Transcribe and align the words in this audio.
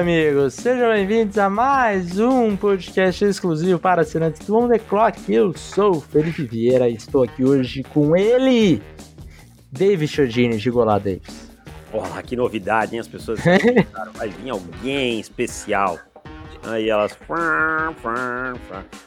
amigos, 0.00 0.52
sejam 0.52 0.90
bem-vindos 0.90 1.38
a 1.38 1.48
mais 1.48 2.18
um 2.18 2.54
podcast 2.54 3.24
exclusivo 3.24 3.78
para 3.78 4.02
assinantes 4.02 4.46
do 4.46 4.54
On 4.54 4.68
The 4.68 4.78
Clock. 4.78 5.32
Eu 5.32 5.56
sou 5.56 5.96
o 5.96 6.00
Felipe 6.02 6.44
Vieira 6.44 6.86
e 6.86 6.94
estou 6.94 7.22
aqui 7.22 7.42
hoje 7.42 7.82
com 7.82 8.14
ele, 8.14 8.82
David 9.72 10.12
Chodini. 10.12 10.58
Diga 10.58 10.78
olá, 10.78 10.98
Davis. 10.98 11.50
Olá, 11.90 12.22
que 12.22 12.36
novidade, 12.36 12.94
hein? 12.94 13.00
As 13.00 13.08
pessoas 13.08 13.40
vai 14.14 14.28
vir 14.28 14.50
alguém 14.50 15.18
especial. 15.18 15.98
Aí 16.64 16.90
elas. 16.90 17.16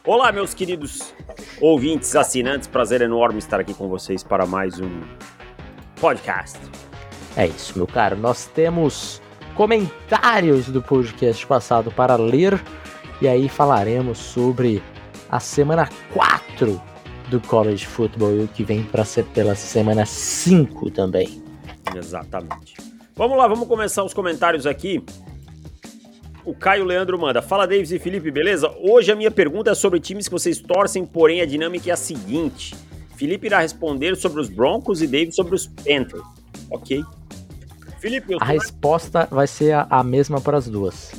Olá, 0.03 0.31
meus 0.31 0.55
queridos 0.55 1.13
ouvintes, 1.61 2.16
assinantes. 2.16 2.67
Prazer 2.67 3.02
enorme 3.02 3.38
estar 3.38 3.59
aqui 3.59 3.75
com 3.75 3.88
vocês 3.88 4.23
para 4.23 4.47
mais 4.47 4.80
um 4.80 5.02
podcast. 6.02 6.58
É 7.38 7.45
isso, 7.45 7.77
meu 7.77 7.85
caro. 7.85 8.17
Nós 8.17 8.47
temos 8.47 9.21
comentários 9.59 10.70
do 10.70 10.81
podcast 10.81 11.45
passado 11.45 11.92
para 11.92 12.16
ler 12.16 12.58
e 13.22 13.28
aí 13.28 13.50
falaremos 13.50 14.17
sobre 14.17 14.81
a 15.30 15.38
semana 15.42 15.89
4 16.14 16.81
do 17.30 17.42
College 17.42 17.86
Football 17.86 18.38
e 18.38 18.44
o 18.45 18.48
que 18.48 18.64
vem 18.64 18.83
para 18.83 19.03
ser 19.03 19.25
pela 19.25 19.56
semana 19.56 20.06
5 20.06 20.92
também. 20.92 21.44
Exatamente. 21.94 22.75
Vamos 23.14 23.38
lá, 23.38 23.50
vamos 23.50 23.67
começar 23.67 24.02
os 24.02 24.14
comentários 24.14 24.66
aqui. 24.66 25.03
O 26.45 26.55
Caio 26.55 26.86
Leandro 26.86 27.20
manda: 27.20 27.42
Fala 27.42 27.67
Davis 27.67 27.92
e 27.92 28.00
Felipe, 28.00 28.31
beleza? 28.31 28.73
Hoje 28.80 29.11
a 29.11 29.16
minha 29.16 29.30
pergunta 29.30 29.72
é 29.72 29.76
sobre 29.76 30.00
times 30.00 30.30
que 30.30 30.33
vocês 30.33 30.61
torcem, 30.61 31.05
porém 31.05 31.42
a 31.42 31.45
dinâmica 31.45 31.89
é 31.89 31.92
a 31.94 31.98
seguinte: 31.98 32.78
Felipe 33.17 33.48
irá 33.48 33.59
responder 33.59 34.16
sobre 34.16 34.39
os 34.39 34.48
Broncos 34.48 35.02
e 35.02 35.05
Davis 35.05 35.36
sobre 35.36 35.53
os 35.53 35.67
Panthers. 35.67 36.23
Ok. 36.72 37.03
Felipe, 38.00 38.36
a 38.39 38.45
resposta 38.45 39.28
vai 39.30 39.47
ser 39.47 39.73
a, 39.73 39.88
a 39.89 40.03
mesma 40.03 40.39
para 40.39 40.58
as 40.58 40.67
duas. 40.67 41.11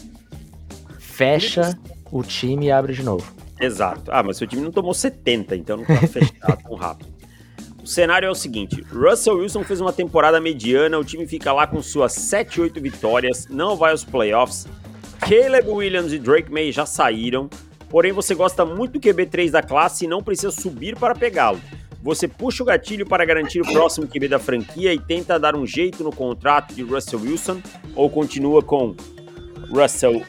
Fecha 0.98 1.64
Felipe... 1.64 1.90
o 2.10 2.22
time 2.22 2.66
e 2.66 2.70
abre 2.70 2.94
de 2.94 3.02
novo. 3.02 3.32
Exato. 3.60 4.10
Ah, 4.10 4.22
mas 4.22 4.38
seu 4.38 4.46
time 4.46 4.62
não 4.62 4.72
tomou 4.72 4.94
70, 4.94 5.54
então 5.56 5.76
não 5.76 5.84
tá 5.84 6.06
fechado 6.08 6.62
tão 6.62 6.74
rápido. 6.74 7.10
O 7.82 7.86
cenário 7.86 8.26
é 8.26 8.30
o 8.30 8.34
seguinte: 8.34 8.80
Russell 8.90 9.38
Wilson 9.38 9.62
fez 9.62 9.80
uma 9.80 9.92
temporada 9.92 10.40
mediana, 10.40 10.98
o 10.98 11.04
time 11.04 11.26
fica 11.26 11.52
lá 11.52 11.66
com 11.66 11.82
suas 11.82 12.12
7, 12.12 12.60
8 12.60 12.80
vitórias, 12.80 13.46
não 13.48 13.76
vai 13.76 13.92
aos 13.92 14.04
playoffs. 14.04 14.66
Caleb 15.18 15.68
Williams 15.68 16.12
e 16.12 16.18
Drake 16.18 16.50
May 16.50 16.72
já 16.72 16.86
saíram, 16.86 17.50
porém 17.90 18.12
você 18.12 18.34
gosta 18.34 18.64
muito 18.64 18.92
do 18.92 19.00
QB3 19.00 19.50
da 19.50 19.62
classe 19.62 20.06
e 20.06 20.08
não 20.08 20.22
precisa 20.22 20.50
subir 20.50 20.96
para 20.96 21.14
pegá-lo. 21.14 21.60
Você 22.02 22.26
puxa 22.26 22.62
o 22.62 22.66
gatilho 22.66 23.06
para 23.06 23.24
garantir 23.24 23.60
o 23.60 23.72
próximo 23.72 24.06
QB 24.06 24.28
da 24.28 24.38
franquia 24.38 24.92
e 24.94 24.98
tenta 24.98 25.38
dar 25.38 25.54
um 25.54 25.66
jeito 25.66 26.02
no 26.02 26.10
contrato 26.10 26.74
de 26.74 26.82
Russell 26.82 27.20
Wilson 27.20 27.60
ou 27.94 28.08
continua 28.08 28.62
com 28.62 28.94
Russell 29.70 30.22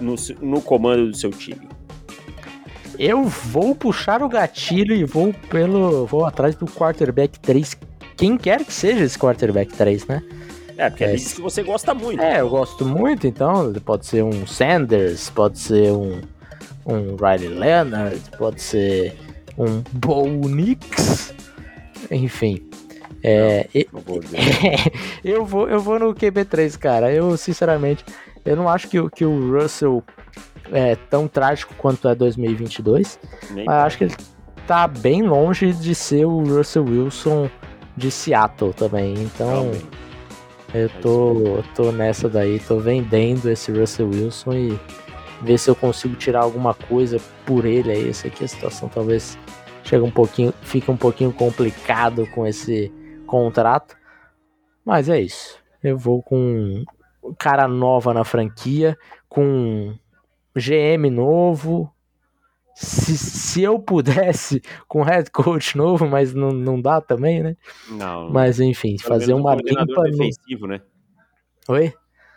no, 0.00 0.14
no 0.40 0.62
comando 0.62 1.10
do 1.10 1.16
seu 1.16 1.30
time? 1.30 1.68
Eu 2.98 3.24
vou 3.24 3.74
puxar 3.74 4.22
o 4.22 4.28
gatilho 4.28 4.94
e 4.94 5.04
vou 5.04 5.32
pelo. 5.48 6.06
vou 6.06 6.24
atrás 6.24 6.56
do 6.56 6.66
quarterback 6.66 7.38
3. 7.38 7.76
Quem 8.16 8.36
quer 8.36 8.64
que 8.64 8.72
seja 8.72 9.04
esse 9.04 9.16
quarterback 9.16 9.72
3, 9.72 10.06
né? 10.06 10.22
É, 10.76 10.88
porque 10.88 11.04
é, 11.04 11.14
diz 11.14 11.34
que 11.34 11.40
você 11.40 11.62
gosta 11.62 11.94
muito. 11.94 12.20
É, 12.20 12.40
eu 12.40 12.48
gosto 12.48 12.84
muito, 12.84 13.26
então 13.26 13.72
pode 13.84 14.06
ser 14.06 14.24
um 14.24 14.46
Sanders, 14.46 15.30
pode 15.30 15.58
ser 15.58 15.92
um, 15.92 16.20
um 16.86 17.16
Riley 17.16 17.48
Leonard, 17.48 18.20
pode 18.36 18.62
ser 18.62 19.16
um 19.58 19.82
Bo 19.92 20.26
Nix, 20.48 21.34
enfim. 22.10 22.68
É, 23.22 23.68
não, 23.92 24.00
não 24.06 24.20
eu, 25.24 25.44
vou, 25.44 25.68
eu 25.68 25.80
vou 25.80 25.98
no 25.98 26.14
QB3, 26.14 26.78
cara. 26.78 27.12
Eu, 27.12 27.36
sinceramente, 27.36 28.04
eu 28.44 28.54
não 28.56 28.68
acho 28.68 28.88
que, 28.88 29.10
que 29.10 29.24
o 29.24 29.58
Russell 29.58 30.02
é 30.72 30.94
tão 30.94 31.26
trágico 31.26 31.74
quanto 31.76 32.08
é 32.08 32.14
2022. 32.14 33.18
Nem 33.50 33.64
mas 33.64 33.76
acho 33.86 33.98
que 33.98 34.04
ele 34.04 34.14
tá 34.66 34.86
bem 34.86 35.22
longe 35.22 35.72
de 35.72 35.94
ser 35.94 36.24
o 36.26 36.38
Russell 36.38 36.84
Wilson 36.84 37.50
de 37.96 38.10
Seattle 38.10 38.72
também. 38.72 39.14
Então, 39.14 39.72
eu 40.72 40.88
tô, 41.00 41.64
tô 41.74 41.90
nessa 41.90 42.28
daí, 42.28 42.60
tô 42.60 42.78
vendendo 42.78 43.50
esse 43.50 43.72
Russell 43.72 44.08
Wilson 44.08 44.52
e 44.52 44.80
ver 45.42 45.58
se 45.58 45.70
eu 45.70 45.76
consigo 45.76 46.14
tirar 46.16 46.42
alguma 46.42 46.74
coisa 46.74 47.18
por 47.46 47.64
ele 47.64 47.90
aí. 47.90 48.08
Essa 48.08 48.28
aqui 48.28 48.44
a 48.44 48.48
situação 48.48 48.88
talvez 48.88 49.38
chega 49.84 50.04
um 50.04 50.10
pouquinho, 50.10 50.52
fica 50.62 50.90
um 50.92 50.96
pouquinho 50.96 51.32
complicado 51.32 52.26
com 52.34 52.46
esse 52.46 52.92
contrato. 53.26 53.96
Mas 54.84 55.08
é 55.08 55.20
isso. 55.20 55.58
Eu 55.82 55.96
vou 55.96 56.22
com 56.22 56.84
cara 57.38 57.68
nova 57.68 58.12
na 58.12 58.24
franquia, 58.24 58.96
com 59.28 59.94
GM 60.54 61.10
novo. 61.10 61.92
Se, 62.74 63.18
se 63.18 63.62
eu 63.62 63.78
pudesse, 63.78 64.62
com 64.86 65.02
head 65.02 65.30
coach 65.30 65.76
novo, 65.76 66.06
mas 66.06 66.32
não, 66.32 66.50
não 66.50 66.80
dá 66.80 67.00
também, 67.00 67.42
né? 67.42 67.56
Não. 67.90 68.30
Mas 68.30 68.60
enfim, 68.60 68.96
fazer 68.98 69.34
uma 69.34 69.54
um 69.54 69.56
limpa. 69.56 70.02
defensivo, 70.04 70.66
no... 70.66 70.74
né? 70.74 70.80
Oi? 71.68 71.92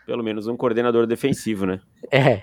Pelo 0.06 0.24
menos 0.24 0.48
um 0.48 0.58
coordenador 0.58 1.06
defensivo, 1.06 1.66
né? 1.66 1.80
É. 2.12 2.42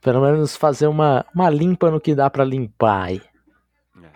Pelo 0.00 0.20
menos 0.20 0.56
fazer 0.56 0.86
uma, 0.86 1.24
uma 1.34 1.50
limpa 1.50 1.90
no 1.90 2.00
que 2.00 2.14
dá 2.14 2.30
para 2.30 2.44
limpar 2.44 3.06
aí. 3.06 3.22
É. 4.02 4.08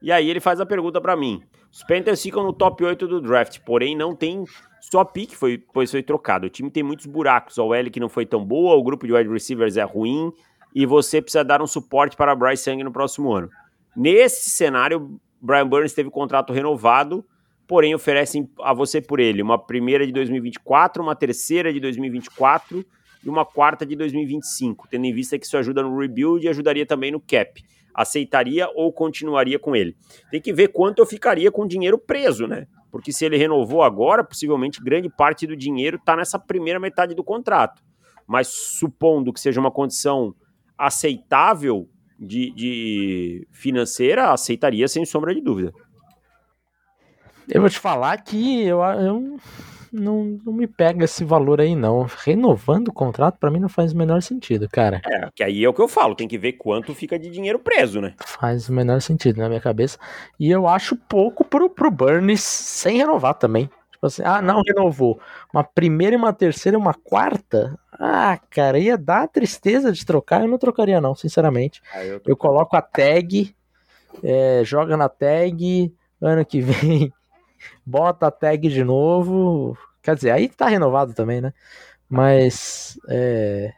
E 0.00 0.12
aí 0.12 0.30
ele 0.30 0.40
faz 0.40 0.60
a 0.60 0.66
pergunta 0.66 1.00
para 1.00 1.16
mim. 1.16 1.42
Os 1.70 1.82
Panthers 1.82 2.22
ficam 2.22 2.44
no 2.44 2.52
top 2.52 2.84
8 2.84 3.08
do 3.08 3.20
draft, 3.20 3.60
porém 3.60 3.96
não 3.96 4.14
tem 4.14 4.44
só 4.80 5.04
pique, 5.04 5.34
foi, 5.34 5.58
pois 5.58 5.90
foi 5.90 6.02
trocado. 6.02 6.46
O 6.46 6.50
time 6.50 6.70
tem 6.70 6.82
muitos 6.82 7.06
buracos. 7.06 7.58
A 7.58 7.62
OL 7.62 7.90
que 7.90 7.98
não 7.98 8.08
foi 8.08 8.26
tão 8.26 8.44
boa, 8.44 8.76
o 8.76 8.82
grupo 8.82 9.06
de 9.06 9.12
wide 9.12 9.30
receivers 9.30 9.76
é 9.76 9.82
ruim 9.82 10.32
e 10.74 10.86
você 10.86 11.20
precisa 11.20 11.44
dar 11.44 11.62
um 11.62 11.66
suporte 11.66 12.16
para 12.16 12.34
Bryce 12.34 12.68
Young 12.68 12.82
no 12.82 12.92
próximo 12.92 13.32
ano. 13.32 13.48
Nesse 13.96 14.50
cenário, 14.50 15.20
Brian 15.40 15.66
Burns 15.66 15.92
teve 15.92 16.10
contrato 16.10 16.52
renovado, 16.52 17.24
porém 17.66 17.94
oferecem 17.94 18.48
a 18.60 18.72
você 18.72 19.00
por 19.00 19.20
ele 19.20 19.42
uma 19.42 19.58
primeira 19.58 20.06
de 20.06 20.12
2024, 20.12 21.02
uma 21.02 21.14
terceira 21.14 21.72
de 21.72 21.80
2024 21.80 22.84
e 23.24 23.28
uma 23.28 23.44
quarta 23.44 23.86
de 23.86 23.94
2025, 23.96 24.88
tendo 24.88 25.04
em 25.04 25.12
vista 25.12 25.38
que 25.38 25.46
isso 25.46 25.56
ajuda 25.56 25.82
no 25.82 25.98
rebuild 25.98 26.44
e 26.44 26.48
ajudaria 26.48 26.86
também 26.86 27.10
no 27.10 27.20
cap. 27.20 27.62
Aceitaria 27.94 28.68
ou 28.74 28.92
continuaria 28.92 29.58
com 29.58 29.76
ele? 29.76 29.94
Tem 30.30 30.40
que 30.40 30.52
ver 30.52 30.68
quanto 30.68 31.00
eu 31.00 31.06
ficaria 31.06 31.50
com 31.50 31.62
o 31.62 31.68
dinheiro 31.68 31.98
preso, 31.98 32.46
né? 32.46 32.66
Porque 32.90 33.12
se 33.12 33.24
ele 33.24 33.36
renovou 33.36 33.82
agora, 33.82 34.24
possivelmente 34.24 34.82
grande 34.82 35.08
parte 35.08 35.46
do 35.46 35.56
dinheiro 35.56 35.96
está 35.96 36.16
nessa 36.16 36.38
primeira 36.38 36.80
metade 36.80 37.14
do 37.14 37.24
contrato. 37.24 37.82
Mas 38.26 38.48
supondo 38.48 39.32
que 39.32 39.40
seja 39.40 39.60
uma 39.60 39.70
condição 39.70 40.34
aceitável 40.76 41.88
de, 42.18 42.50
de 42.52 43.46
financeira, 43.50 44.30
aceitaria 44.32 44.86
sem 44.88 45.04
sombra 45.04 45.34
de 45.34 45.40
dúvida. 45.40 45.72
Eu 47.48 47.60
vou 47.60 47.70
te 47.70 47.78
falar 47.78 48.16
que 48.22 48.62
eu, 48.62 48.80
eu 48.80 49.38
não, 49.92 50.40
não 50.44 50.52
me 50.52 50.66
pega 50.66 51.04
esse 51.04 51.22
valor 51.24 51.60
aí, 51.60 51.76
não. 51.76 52.06
Renovando 52.24 52.88
o 52.88 52.92
contrato, 52.92 53.38
para 53.38 53.50
mim, 53.50 53.60
não 53.60 53.68
faz 53.68 53.92
o 53.92 53.96
menor 53.96 54.22
sentido, 54.22 54.68
cara. 54.68 55.02
É, 55.06 55.28
que 55.34 55.44
aí 55.44 55.62
é 55.62 55.68
o 55.68 55.74
que 55.74 55.82
eu 55.82 55.88
falo, 55.88 56.14
tem 56.14 56.26
que 56.26 56.38
ver 56.38 56.54
quanto 56.54 56.94
fica 56.94 57.18
de 57.18 57.28
dinheiro 57.28 57.58
preso, 57.58 58.00
né? 58.00 58.14
Faz 58.18 58.68
o 58.68 58.72
menor 58.72 59.00
sentido 59.02 59.38
na 59.38 59.48
minha 59.48 59.60
cabeça. 59.60 59.98
E 60.40 60.50
eu 60.50 60.66
acho 60.66 60.96
pouco 60.96 61.44
pro, 61.44 61.68
pro 61.68 61.90
Burns 61.90 62.42
sem 62.42 62.96
renovar 62.96 63.34
também. 63.34 63.68
Tipo 63.92 64.06
assim, 64.06 64.22
ah, 64.24 64.40
não 64.40 64.62
renovou. 64.66 65.20
Uma 65.52 65.62
primeira 65.62 66.16
e 66.16 66.18
uma 66.18 66.32
terceira 66.32 66.76
e 66.76 66.80
uma 66.80 66.94
quarta? 66.94 67.78
Ah, 67.92 68.38
cara, 68.50 68.78
ia 68.78 68.96
dar 68.96 69.28
tristeza 69.28 69.92
de 69.92 70.04
trocar. 70.04 70.40
Eu 70.40 70.48
não 70.48 70.58
trocaria, 70.58 71.00
não, 71.00 71.14
sinceramente. 71.14 71.82
Ah, 71.94 72.04
eu, 72.04 72.20
eu, 72.26 72.36
coloco 72.36 72.76
a 72.76 72.82
tag, 72.82 73.54
é, 74.24 74.62
joga 74.64 74.96
na 74.96 75.08
tag, 75.08 75.94
ano 76.20 76.44
que 76.44 76.60
vem 76.62 77.12
bota 77.84 78.26
a 78.26 78.30
tag 78.30 78.68
de 78.68 78.84
novo. 78.84 79.76
Quer 80.02 80.14
dizer, 80.16 80.30
aí 80.30 80.48
tá 80.48 80.68
renovado 80.68 81.14
também, 81.14 81.40
né? 81.40 81.52
Mas 82.08 82.98
é, 83.08 83.72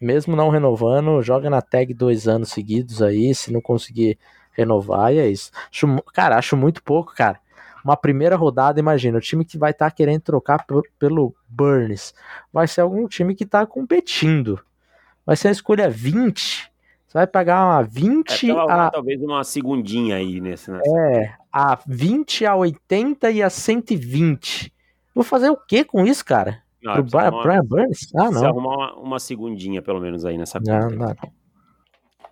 mesmo 0.00 0.36
não 0.36 0.50
renovando, 0.50 1.22
joga 1.22 1.48
na 1.48 1.62
tag 1.62 1.94
dois 1.94 2.28
anos 2.28 2.50
seguidos 2.50 3.00
aí, 3.00 3.34
se 3.34 3.52
não 3.52 3.60
conseguir 3.60 4.18
renovar, 4.52 5.12
e 5.12 5.18
é 5.18 5.28
isso. 5.28 5.50
Acho, 5.70 6.02
cara, 6.12 6.36
acho 6.36 6.56
muito 6.56 6.82
pouco, 6.82 7.14
cara. 7.14 7.40
Uma 7.84 7.96
primeira 7.96 8.36
rodada, 8.36 8.80
imagina, 8.80 9.18
o 9.18 9.20
time 9.20 9.44
que 9.44 9.58
vai 9.58 9.70
estar 9.72 9.90
tá 9.90 9.96
querendo 9.96 10.22
trocar 10.22 10.64
pelo 10.98 11.34
Burns 11.48 12.14
vai 12.52 12.66
ser 12.66 12.80
algum 12.80 13.06
time 13.06 13.34
que 13.34 13.44
tá 13.44 13.66
competindo. 13.66 14.58
Vai 15.26 15.36
ser 15.36 15.48
a 15.48 15.52
escolha 15.52 15.88
20 15.88 16.73
você 17.14 17.18
vai 17.18 17.26
pagar 17.28 17.64
uma 17.64 17.82
20 17.82 18.50
é, 18.50 18.52
a. 18.52 18.90
Talvez 18.90 19.22
uma 19.22 19.44
segundinha 19.44 20.16
aí 20.16 20.40
nesse. 20.40 20.68
Nessa... 20.68 20.90
É, 20.98 21.32
a 21.52 21.78
20, 21.86 22.44
a 22.44 22.56
80 22.56 23.30
e 23.30 23.40
a 23.40 23.48
120. 23.48 24.72
Vou 25.14 25.22
fazer 25.22 25.48
o 25.48 25.56
que 25.56 25.84
com 25.84 26.04
isso, 26.04 26.24
cara? 26.24 26.60
Não, 26.82 26.94
Pro 26.94 27.04
Brian, 27.04 27.30
uma... 27.30 27.62
Burns? 27.62 28.12
Ah, 28.16 28.32
não. 28.32 28.44
arrumar 28.44 28.74
uma, 28.74 28.94
uma, 28.96 29.18
segundinha, 29.20 29.80
pelo 29.80 30.00
menos, 30.00 30.24
aí 30.24 30.36
nessa 30.36 30.58
conta. 30.58 30.90
Não, 30.90 30.90
não. 30.90 31.14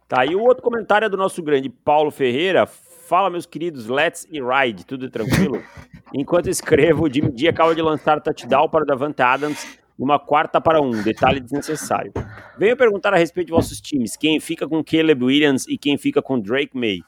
Tá, 0.08 0.26
e 0.26 0.34
o 0.34 0.42
outro 0.42 0.64
comentário 0.64 1.06
é 1.06 1.08
do 1.08 1.16
nosso 1.16 1.40
grande 1.44 1.68
Paulo 1.70 2.10
Ferreira. 2.10 2.66
Fala, 2.66 3.30
meus 3.30 3.46
queridos, 3.46 3.86
let's 3.86 4.26
e 4.30 4.40
ride, 4.42 4.84
tudo 4.84 5.08
tranquilo? 5.08 5.62
Enquanto 6.12 6.50
escrevo, 6.50 7.04
o 7.04 7.12
Jimmy 7.12 7.30
D 7.30 7.46
acaba 7.46 7.72
de 7.72 7.80
lançar 7.80 8.20
touchdown 8.20 8.68
para 8.68 8.82
o 8.82 8.86
Davante 8.86 9.22
Adams 9.22 9.78
numa 9.98 10.18
quarta 10.18 10.60
para 10.60 10.80
um, 10.80 10.90
detalhe 11.02 11.40
desnecessário. 11.40 12.12
Venho 12.58 12.76
perguntar 12.76 13.14
a 13.14 13.16
respeito 13.16 13.48
de 13.48 13.52
vossos 13.52 13.80
times, 13.80 14.16
quem 14.16 14.40
fica 14.40 14.68
com 14.68 14.82
Caleb 14.82 15.24
Williams 15.24 15.66
e 15.68 15.76
quem 15.76 15.96
fica 15.96 16.20
com 16.22 16.40
Drake 16.40 16.76
May. 16.76 17.00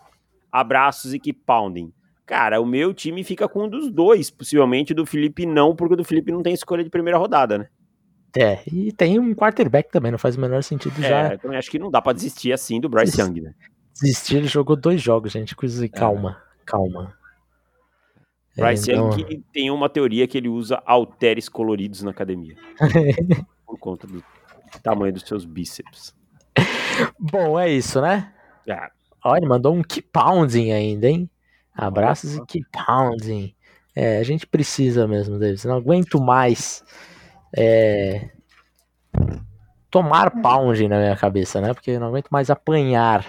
Abraços 0.51 1.13
e 1.15 1.19
keep 1.19 1.41
pounding. 1.45 1.93
Cara, 2.27 2.61
o 2.61 2.67
meu 2.67 2.95
time 2.95 3.23
fica 3.23 3.49
com 3.49 3.65
um 3.65 3.69
dos 3.69 3.91
dois, 3.91 4.31
possivelmente 4.31 4.93
o 4.93 4.95
do 4.97 5.05
Felipe 5.05 5.45
não, 5.45 5.77
porque 5.77 5.95
o 5.95 5.97
do 5.97 6.05
Felipe 6.05 6.33
não 6.33 6.43
tem 6.43 6.55
escolha 6.55 6.83
de 6.83 6.89
primeira 6.89 7.19
rodada, 7.19 7.59
né? 7.59 7.69
É, 8.37 8.61
e 8.67 8.91
tem 8.93 9.19
um 9.19 9.35
quarterback 9.35 9.91
também, 9.91 10.11
não 10.11 10.19
faz 10.19 10.37
o 10.37 10.41
menor 10.41 10.63
sentido 10.63 10.99
é, 11.05 11.09
já. 11.09 11.35
Então 11.35 11.53
acho 11.53 11.71
que 11.71 11.79
não 11.79 11.91
dá 11.91 12.03
para 12.03 12.15
desistir 12.15 12.53
assim 12.53 12.81
do 12.81 12.89
Bryce 12.89 13.21
Young, 13.21 13.41
né? 13.41 13.55
Desistir, 13.93 14.37
ele 14.39 14.49
jogou 14.49 14.75
dois 14.75 15.01
jogos, 15.01 15.31
gente. 15.31 15.55
Coisa, 15.55 15.89
calma, 15.89 16.43
é. 16.61 16.65
calma. 16.65 17.15
Bryce 18.57 18.91
é, 18.91 18.95
então... 18.95 19.11
Young 19.19 19.45
tem 19.53 19.71
uma 19.71 19.89
teoria 19.89 20.27
que 20.27 20.39
ele 20.39 20.49
usa 20.49 20.83
halteres 20.87 21.49
coloridos 21.49 22.03
na 22.03 22.11
academia. 22.11 22.57
por 23.67 23.79
conta 23.79 24.07
do 24.07 24.23
tamanho 24.83 25.13
dos 25.13 25.23
seus 25.23 25.45
bíceps. 25.45 26.15
Bom, 27.19 27.59
é 27.59 27.71
isso, 27.71 28.01
né? 28.01 28.33
É. 28.67 28.89
Olha, 29.25 29.39
ele 29.39 29.49
mandou 29.49 29.75
um 29.75 29.83
keep 29.83 30.09
pounding 30.13 30.71
ainda, 30.73 31.09
hein? 31.09 31.29
Abraços 31.75 32.37
e 32.37 32.47
keep 32.47 32.67
pounding. 32.71 33.55
É, 33.97 34.19
a 34.19 34.23
gente 34.23 34.47
precisa 34.47 35.09
mesmo, 35.09 35.39
Davis. 35.39 35.65
Não 35.65 35.77
aguento 35.77 36.21
mais 36.21 36.85
é, 37.57 38.31
tomar 39.91 40.31
pounding 40.43 40.89
na 40.89 40.99
minha 40.99 41.17
cabeça, 41.17 41.61
né? 41.61 41.73
Porque 41.73 41.93
eu 41.93 42.01
não 42.01 42.09
aguento 42.09 42.29
mais 42.29 42.51
apanhar 42.51 43.25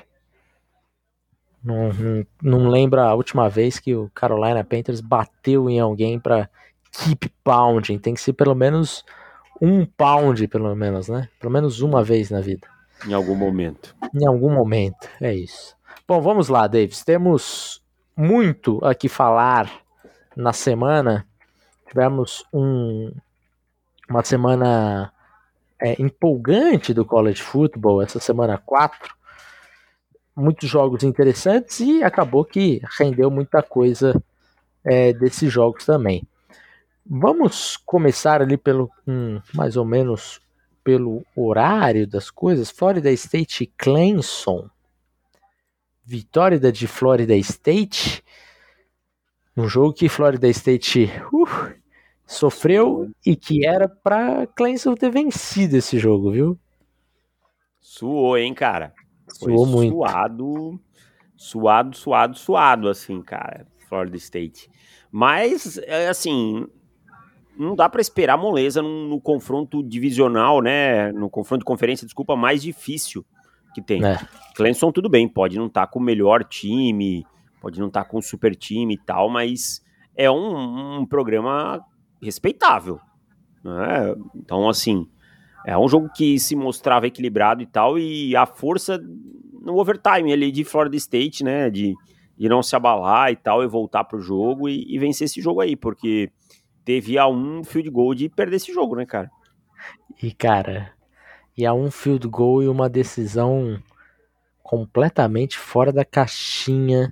não, 1.66 1.92
não, 1.92 2.26
não 2.42 2.70
lembro 2.70 3.02
a 3.02 3.16
última 3.16 3.50
vez 3.50 3.80
que 3.80 3.96
o 3.96 4.12
Carolina 4.14 4.64
Panthers 4.64 5.02
bateu 5.02 5.68
em 5.68 5.80
alguém 5.80 6.20
para 6.20 6.48
keep 6.92 7.28
pounding. 7.44 7.98
Tem 7.98 8.14
que 8.14 8.22
ser 8.22 8.34
pelo 8.34 8.54
menos 8.54 9.04
um 9.60 9.84
pound, 9.84 10.48
pelo 10.48 10.76
menos, 10.76 11.10
né? 11.10 11.28
Pelo 11.40 11.52
menos 11.52 11.82
uma 11.82 12.04
vez 12.04 12.30
na 12.30 12.40
vida. 12.40 12.68
Em 13.08 13.14
algum 13.14 13.36
momento. 13.36 13.96
Em 14.14 14.28
algum 14.28 14.54
momento, 14.54 15.10
é 15.20 15.34
isso. 15.34 15.76
Bom, 16.08 16.22
vamos 16.22 16.50
lá, 16.50 16.68
Davis. 16.68 17.04
Temos 17.04 17.82
muito 18.16 18.80
a 18.86 18.94
que 18.94 19.10
falar 19.10 19.72
na 20.36 20.54
semana. 20.54 21.26
Tivemos 21.88 22.46
um, 22.54 23.12
uma 24.08 24.24
semana 24.24 25.12
é, 25.82 26.00
empolgante 26.00 26.94
do 26.94 27.04
college 27.04 27.42
football, 27.42 28.04
essa 28.04 28.20
semana 28.20 28.56
4 28.56 29.16
muitos 30.36 30.70
jogos 30.70 31.04
interessantes 31.04 31.80
e 31.80 32.04
acabou 32.04 32.44
que 32.44 32.82
rendeu 32.98 33.32
muita 33.32 33.64
coisa 33.64 34.22
é, 34.84 35.14
desses 35.14 35.52
jogos 35.52 35.86
também. 35.86 36.28
Vamos 37.06 37.78
começar 37.78 38.42
ali 38.42 38.58
pelo 38.58 38.90
um, 39.08 39.40
mais 39.54 39.78
ou 39.78 39.86
menos 39.86 40.42
pelo 40.84 41.26
horário 41.36 42.06
das 42.06 42.30
coisas. 42.30 42.70
Florida 42.70 43.12
State 43.12 43.72
Clemson. 43.78 44.70
Vitória 46.04 46.60
de 46.72 46.88
Florida 46.88 47.36
State. 47.38 48.24
Um 49.56 49.68
jogo 49.68 49.94
que 49.94 50.10
Florida 50.10 50.48
State 50.50 51.12
uh, 51.32 51.74
sofreu 52.26 53.10
e 53.26 53.36
que 53.36 53.66
era 53.66 53.88
para 53.88 54.46
Clemson 54.48 54.96
ter 54.96 55.10
vencido 55.10 55.78
esse 55.78 55.98
jogo, 55.98 56.32
viu? 56.32 56.60
Suou, 57.80 58.38
hein, 58.38 58.54
cara? 58.54 58.94
Suou 59.38 59.66
muito. 59.66 59.96
Suado, 59.96 60.80
suado, 61.36 61.98
suado, 61.98 62.38
suado, 62.38 62.90
assim, 62.90 63.22
cara, 63.22 63.68
Florida 63.90 64.18
State. 64.18 64.70
Mas, 65.12 65.78
é, 65.80 66.08
assim, 66.08 66.66
não 67.58 67.76
dá 67.76 67.90
para 67.90 68.02
esperar 68.02 68.38
moleza 68.38 68.82
no, 68.82 69.08
no, 69.08 69.22
confronto 69.22 69.84
divisional, 69.84 70.62
né? 70.62 71.12
No 71.12 71.30
confronto 71.30 71.60
de 71.60 71.66
conferência, 71.66 72.06
desculpa, 72.06 72.36
mais 72.36 72.62
difícil 72.62 73.26
que 73.74 73.82
tem. 73.82 74.04
É. 74.06 74.18
Clemson, 74.56 74.92
tudo 74.92 75.10
bem, 75.10 75.28
pode 75.28 75.58
não 75.58 75.68
estar 75.68 75.86
tá 75.86 75.88
com 75.88 76.00
o 76.00 76.04
melhor 76.04 76.44
time, 76.44 77.26
pode 77.62 77.80
não 77.80 77.88
estar 77.88 78.04
tá 78.04 78.10
com 78.10 78.18
o 78.18 78.22
super 78.22 78.56
time 78.56 78.94
e 78.94 78.98
tal, 78.98 79.30
mas 79.30 79.84
é 80.16 80.32
um, 80.32 81.00
um 81.00 81.06
programa 81.06 81.84
respeitável. 82.22 83.00
Né? 83.64 84.16
Então, 84.36 84.70
assim, 84.70 85.08
é 85.66 85.78
um 85.78 85.88
jogo 85.88 86.10
que 86.16 86.40
se 86.40 86.56
mostrava 86.56 87.08
equilibrado 87.08 87.62
e 87.62 87.66
tal, 87.66 87.98
e 87.98 88.36
a 88.36 88.46
força 88.46 89.02
no 89.62 89.78
overtime 89.78 90.32
ali 90.32 90.52
de 90.52 90.64
Florida 90.64 90.96
State, 90.96 91.44
né? 91.44 91.70
De, 91.72 91.96
de 92.38 92.48
não 92.48 92.62
se 92.62 92.76
abalar 92.76 93.32
e 93.32 93.36
tal, 93.36 93.64
e 93.64 93.68
voltar 93.68 94.04
pro 94.04 94.22
jogo 94.22 94.70
e, 94.70 94.86
e 94.88 95.00
vencer 95.00 95.26
esse 95.26 95.42
jogo 95.42 95.62
aí, 95.62 95.76
porque 95.76 96.32
teve 96.86 97.18
a 97.18 97.28
um 97.28 97.64
field 97.64 97.90
goal 97.90 98.14
de 98.14 98.30
perder 98.30 98.58
esse 98.58 98.72
jogo, 98.72 98.96
né, 98.96 99.06
cara? 99.08 99.32
E, 100.22 100.32
cara, 100.32 100.94
e 101.58 101.66
a 101.66 101.74
um 101.74 101.90
field 101.90 102.28
goal 102.28 102.62
e 102.62 102.68
uma 102.68 102.88
decisão 102.88 103.82
completamente 104.62 105.58
fora 105.58 105.92
da 105.92 106.06
caixinha 106.06 107.12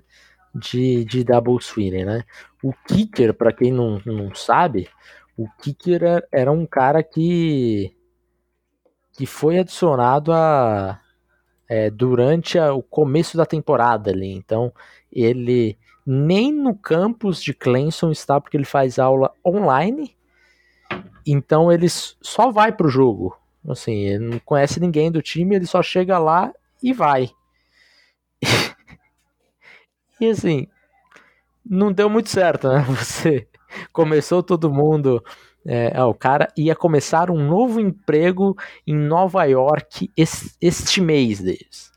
de, 0.54 1.04
de 1.04 1.24
double 1.24 1.60
swing, 1.60 2.04
né? 2.04 2.22
O 2.62 2.72
kicker, 2.86 3.34
para 3.34 3.52
quem 3.52 3.72
não, 3.72 4.00
não 4.06 4.32
sabe, 4.32 4.88
o 5.36 5.48
kicker 5.60 6.02
era, 6.04 6.28
era 6.30 6.52
um 6.52 6.64
cara 6.64 7.02
que 7.02 7.92
que 9.14 9.26
foi 9.26 9.58
adicionado 9.58 10.32
a, 10.32 11.00
é, 11.68 11.88
durante 11.90 12.58
a, 12.58 12.74
o 12.74 12.82
começo 12.82 13.36
da 13.36 13.46
temporada 13.46 14.10
ali. 14.10 14.32
Então, 14.32 14.72
ele 15.10 15.78
nem 16.06 16.52
no 16.52 16.74
campus 16.74 17.42
de 17.42 17.54
Clemson 17.54 18.10
está 18.10 18.40
porque 18.40 18.56
ele 18.56 18.64
faz 18.64 18.98
aula 18.98 19.32
online. 19.44 20.14
Então, 21.26 21.72
ele 21.72 21.88
só 21.88 22.50
vai 22.50 22.72
pro 22.72 22.88
jogo. 22.88 23.38
Assim, 23.68 23.94
ele 23.94 24.30
não 24.30 24.38
conhece 24.40 24.78
ninguém 24.78 25.10
do 25.10 25.22
time, 25.22 25.56
ele 25.56 25.66
só 25.66 25.82
chega 25.82 26.18
lá 26.18 26.52
e 26.82 26.92
vai. 26.92 27.30
e 30.20 30.28
assim, 30.28 30.68
não 31.64 31.90
deu 31.92 32.10
muito 32.10 32.28
certo, 32.28 32.68
né? 32.68 32.80
Você 32.90 33.48
começou 33.92 34.42
todo 34.42 34.72
mundo 34.72 35.24
é, 35.66 36.02
o 36.04 36.12
cara 36.12 36.52
ia 36.56 36.76
começar 36.76 37.30
um 37.30 37.38
novo 37.38 37.80
emprego 37.80 38.56
em 38.86 38.94
Nova 38.94 39.44
York 39.44 40.10
este, 40.16 40.54
este 40.60 41.00
mês 41.00 41.40
deles. 41.40 41.90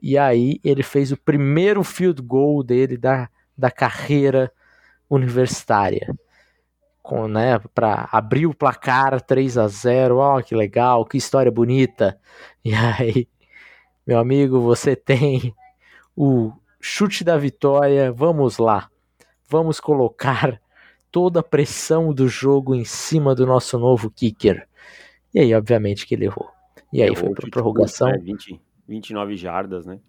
E 0.00 0.18
aí 0.18 0.60
ele 0.62 0.82
fez 0.82 1.10
o 1.10 1.16
primeiro 1.16 1.82
field 1.82 2.20
goal 2.20 2.62
dele 2.62 2.98
da, 2.98 3.28
da 3.56 3.70
carreira 3.70 4.52
universitária. 5.08 6.14
Com, 7.02 7.28
né, 7.28 7.58
para 7.74 8.08
abrir 8.12 8.46
o 8.46 8.54
placar 8.54 9.20
3 9.20 9.58
a 9.58 9.68
0 9.68 10.16
ó, 10.16 10.40
que 10.40 10.54
legal, 10.54 11.04
que 11.04 11.18
história 11.18 11.50
bonita. 11.50 12.18
E 12.64 12.74
aí, 12.74 13.28
meu 14.06 14.18
amigo, 14.18 14.60
você 14.60 14.96
tem 14.96 15.54
o 16.16 16.50
chute 16.80 17.22
da 17.22 17.36
vitória. 17.36 18.10
Vamos 18.10 18.56
lá, 18.56 18.88
vamos 19.48 19.80
colocar 19.80 20.58
toda 21.14 21.38
a 21.38 21.42
pressão 21.44 22.12
do 22.12 22.26
jogo 22.26 22.74
em 22.74 22.84
cima 22.84 23.36
do 23.36 23.46
nosso 23.46 23.78
novo 23.78 24.10
kicker. 24.10 24.66
E 25.32 25.38
aí, 25.38 25.54
obviamente, 25.54 26.08
que 26.08 26.16
ele 26.16 26.24
errou. 26.24 26.50
E 26.92 27.00
aí 27.00 27.14
foi 27.14 27.30
para 27.30 27.48
prorrogação. 27.48 28.08
É, 28.08 28.18
20, 28.18 28.60
29 28.88 29.36
jardas, 29.36 29.86
né? 29.86 30.00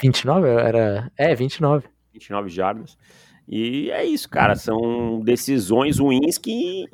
29? 0.00 0.48
Era. 0.48 1.10
É, 1.16 1.34
29. 1.34 1.88
29 2.12 2.48
jardas. 2.48 2.96
E 3.48 3.90
é 3.90 4.04
isso, 4.04 4.30
cara. 4.30 4.54
São 4.54 5.18
decisões 5.18 5.98
ruins 5.98 6.38
que 6.38 6.88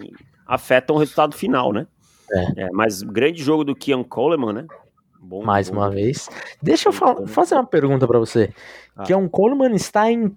afetam 0.46 0.96
o 0.96 0.98
resultado 0.98 1.36
final, 1.36 1.70
né? 1.70 1.86
É. 2.32 2.62
é 2.62 2.68
mas 2.72 3.02
grande 3.02 3.42
jogo 3.42 3.64
do 3.64 3.76
Kian 3.76 4.02
Coleman, 4.02 4.54
né? 4.54 4.66
Bom, 5.20 5.44
Mais 5.44 5.68
bom. 5.68 5.76
uma 5.76 5.90
vez. 5.90 6.30
Deixa 6.62 6.88
eu 6.88 7.26
fazer 7.26 7.54
uma 7.54 7.66
pergunta 7.66 8.06
para 8.06 8.18
você. 8.18 8.50
Ah. 8.96 9.02
Kian 9.02 9.28
Coleman 9.28 9.74
está 9.74 10.10
em, 10.10 10.34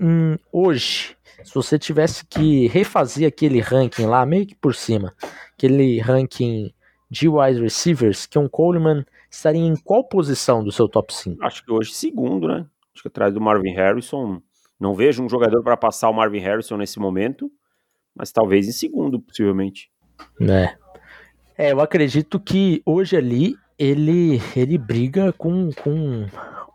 em 0.00 0.38
hoje 0.50 1.14
se 1.44 1.54
você 1.54 1.78
tivesse 1.78 2.26
que 2.26 2.66
refazer 2.68 3.28
aquele 3.28 3.60
ranking 3.60 4.06
lá, 4.06 4.24
meio 4.24 4.46
que 4.46 4.54
por 4.54 4.74
cima, 4.74 5.14
aquele 5.52 6.00
ranking 6.00 6.72
de 7.10 7.28
wide 7.28 7.60
receivers, 7.60 8.26
que 8.26 8.38
um 8.38 8.48
Coleman 8.48 9.04
estaria 9.30 9.62
em 9.62 9.76
qual 9.76 10.02
posição 10.02 10.64
do 10.64 10.72
seu 10.72 10.88
top 10.88 11.14
5? 11.14 11.44
Acho 11.44 11.64
que 11.64 11.72
hoje 11.72 11.92
segundo, 11.92 12.48
né? 12.48 12.66
Acho 12.94 13.02
que 13.02 13.08
atrás 13.08 13.32
do 13.32 13.40
Marvin 13.40 13.74
Harrison. 13.74 14.40
Não 14.80 14.94
vejo 14.94 15.22
um 15.22 15.28
jogador 15.28 15.62
para 15.62 15.76
passar 15.76 16.10
o 16.10 16.12
Marvin 16.12 16.40
Harrison 16.40 16.76
nesse 16.76 16.98
momento, 16.98 17.50
mas 18.14 18.32
talvez 18.32 18.66
em 18.66 18.72
segundo, 18.72 19.20
possivelmente. 19.20 19.90
É. 20.40 20.74
É, 21.56 21.72
eu 21.72 21.80
acredito 21.80 22.40
que 22.40 22.82
hoje 22.84 23.16
ali 23.16 23.56
ele 23.78 24.40
ele 24.56 24.76
briga 24.76 25.32
com, 25.32 25.70
com 25.72 26.26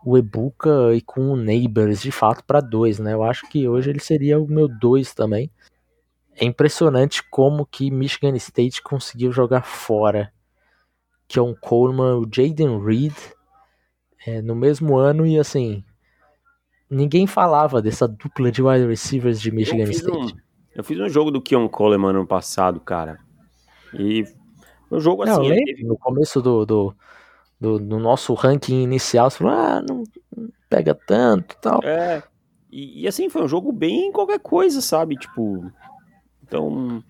o 0.04 0.16
Ebuka 0.16 0.94
e 0.94 1.00
com 1.00 1.32
o 1.32 1.36
Neighbors 1.36 2.00
de 2.00 2.10
fato 2.10 2.44
para 2.44 2.60
dois, 2.60 2.98
né? 2.98 3.12
Eu 3.14 3.22
acho 3.22 3.48
que 3.48 3.68
hoje 3.68 3.90
ele 3.90 4.00
seria 4.00 4.40
o 4.40 4.48
meu 4.48 4.68
dois 4.68 5.14
também. 5.14 5.50
É 6.34 6.44
impressionante 6.44 7.22
como 7.30 7.66
que 7.66 7.90
Michigan 7.90 8.34
State 8.36 8.82
conseguiu 8.82 9.30
jogar 9.30 9.62
fora 9.62 10.32
John 11.28 11.54
Coleman, 11.54 12.16
o 12.16 12.24
Jaden 12.24 12.82
Reed 12.82 13.14
é, 14.26 14.40
no 14.42 14.54
mesmo 14.54 14.96
ano 14.96 15.26
e 15.26 15.38
assim 15.38 15.84
ninguém 16.90 17.26
falava 17.26 17.80
dessa 17.80 18.08
dupla 18.08 18.50
de 18.50 18.62
wide 18.62 18.86
receivers 18.86 19.40
de 19.40 19.52
Michigan 19.52 19.84
eu 19.84 19.90
State. 19.90 20.34
Um, 20.34 20.38
eu 20.74 20.82
fiz 20.82 20.98
um 20.98 21.08
jogo 21.08 21.30
do 21.30 21.40
Keon 21.40 21.68
Coleman 21.68 22.10
ano 22.10 22.26
passado, 22.26 22.80
cara. 22.80 23.18
E 23.94 24.24
o 24.90 24.98
jogo 24.98 25.22
assim. 25.22 25.48
Não, 25.48 25.64
teve... 25.64 25.84
No 25.84 25.96
começo 25.96 26.42
do, 26.42 26.66
do, 26.66 26.94
do, 27.60 27.78
do, 27.78 27.98
nosso 27.98 28.32
ranking 28.34 28.82
inicial, 28.82 29.30
você 29.30 29.38
falou, 29.38 29.52
ah, 29.52 29.82
não, 29.86 30.04
não 30.34 30.48
pega 30.68 30.94
tanto 30.94 31.56
tal. 31.60 31.80
É. 31.84 32.22
E, 32.70 33.02
e, 33.02 33.08
assim, 33.08 33.28
foi 33.28 33.42
um 33.42 33.48
jogo 33.48 33.72
bem 33.72 34.10
qualquer 34.12 34.38
coisa, 34.38 34.80
sabe? 34.80 35.16
Tipo. 35.16 35.70
Então. 36.42 37.02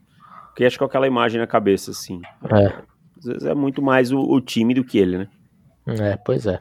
Que 0.56 0.64
acho 0.64 0.78
com 0.78 0.84
aquela 0.84 1.06
imagem 1.06 1.40
na 1.40 1.46
cabeça, 1.46 1.92
assim. 1.92 2.20
É. 2.44 2.66
Às 3.18 3.24
vezes 3.24 3.44
é 3.44 3.54
muito 3.54 3.80
mais 3.80 4.10
o, 4.10 4.18
o 4.18 4.40
time 4.40 4.74
do 4.74 4.84
que 4.84 4.98
ele, 4.98 5.18
né? 5.18 5.28
É, 5.86 6.16
pois 6.16 6.46
é. 6.46 6.60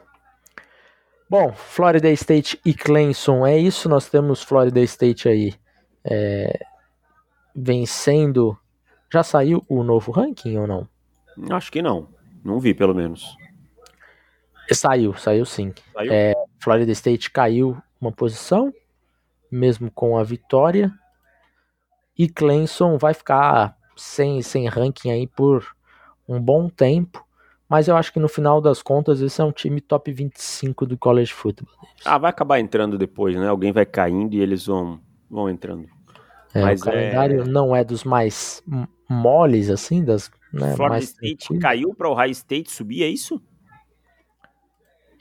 Bom, 1.28 1.52
Florida 1.52 2.10
State 2.10 2.60
e 2.64 2.74
Clemson, 2.74 3.46
é 3.46 3.58
isso. 3.58 3.88
Nós 3.88 4.08
temos 4.08 4.42
Florida 4.42 4.80
State 4.80 5.28
aí 5.28 5.54
é, 6.04 6.66
vencendo. 7.54 8.56
Já 9.12 9.22
saiu 9.22 9.64
o 9.68 9.82
novo 9.82 10.12
ranking 10.12 10.56
ou 10.58 10.66
não? 10.66 10.88
Acho 11.50 11.70
que 11.70 11.82
não. 11.82 12.08
Não 12.44 12.58
vi, 12.58 12.74
pelo 12.74 12.94
menos. 12.94 13.36
Saiu, 14.72 15.14
saiu 15.14 15.44
sim. 15.44 15.72
Saiu? 15.92 16.12
É, 16.12 16.34
Florida 16.58 16.92
State 16.92 17.30
caiu 17.30 17.76
uma 18.00 18.12
posição, 18.12 18.72
mesmo 19.50 19.90
com 19.90 20.16
a 20.16 20.22
vitória. 20.22 20.92
E 22.18 22.28
Clemson 22.28 22.98
vai 22.98 23.14
ficar 23.14 23.76
sem, 23.96 24.42
sem 24.42 24.68
ranking 24.68 25.10
aí 25.10 25.26
por 25.26 25.66
um 26.28 26.40
bom 26.40 26.68
tempo. 26.68 27.24
Mas 27.68 27.86
eu 27.86 27.96
acho 27.96 28.12
que 28.12 28.18
no 28.18 28.28
final 28.28 28.60
das 28.60 28.82
contas 28.82 29.20
esse 29.20 29.40
é 29.40 29.44
um 29.44 29.52
time 29.52 29.80
top 29.80 30.10
25 30.12 30.84
do 30.86 30.98
college 30.98 31.32
football. 31.32 31.72
Ah, 32.04 32.18
vai 32.18 32.30
acabar 32.30 32.58
entrando 32.58 32.98
depois, 32.98 33.36
né? 33.36 33.46
Alguém 33.46 33.70
vai 33.72 33.86
caindo 33.86 34.34
e 34.34 34.40
eles 34.40 34.66
vão, 34.66 35.00
vão 35.30 35.48
entrando. 35.48 35.88
É, 36.52 36.62
Mas 36.62 36.82
o 36.82 36.84
calendário 36.86 37.42
é... 37.42 37.44
não 37.44 37.74
é 37.74 37.84
dos 37.84 38.02
mais 38.02 38.60
moles, 39.08 39.70
assim, 39.70 40.04
das. 40.04 40.30
Né, 40.52 40.74
Florida 40.74 40.94
mais 40.94 41.04
State 41.04 41.46
tranquilos. 41.46 41.62
caiu 41.62 41.94
para 41.94 42.08
o 42.08 42.12
Ohio 42.12 42.32
State 42.32 42.72
subir, 42.72 43.04
é 43.04 43.08
isso? 43.08 43.40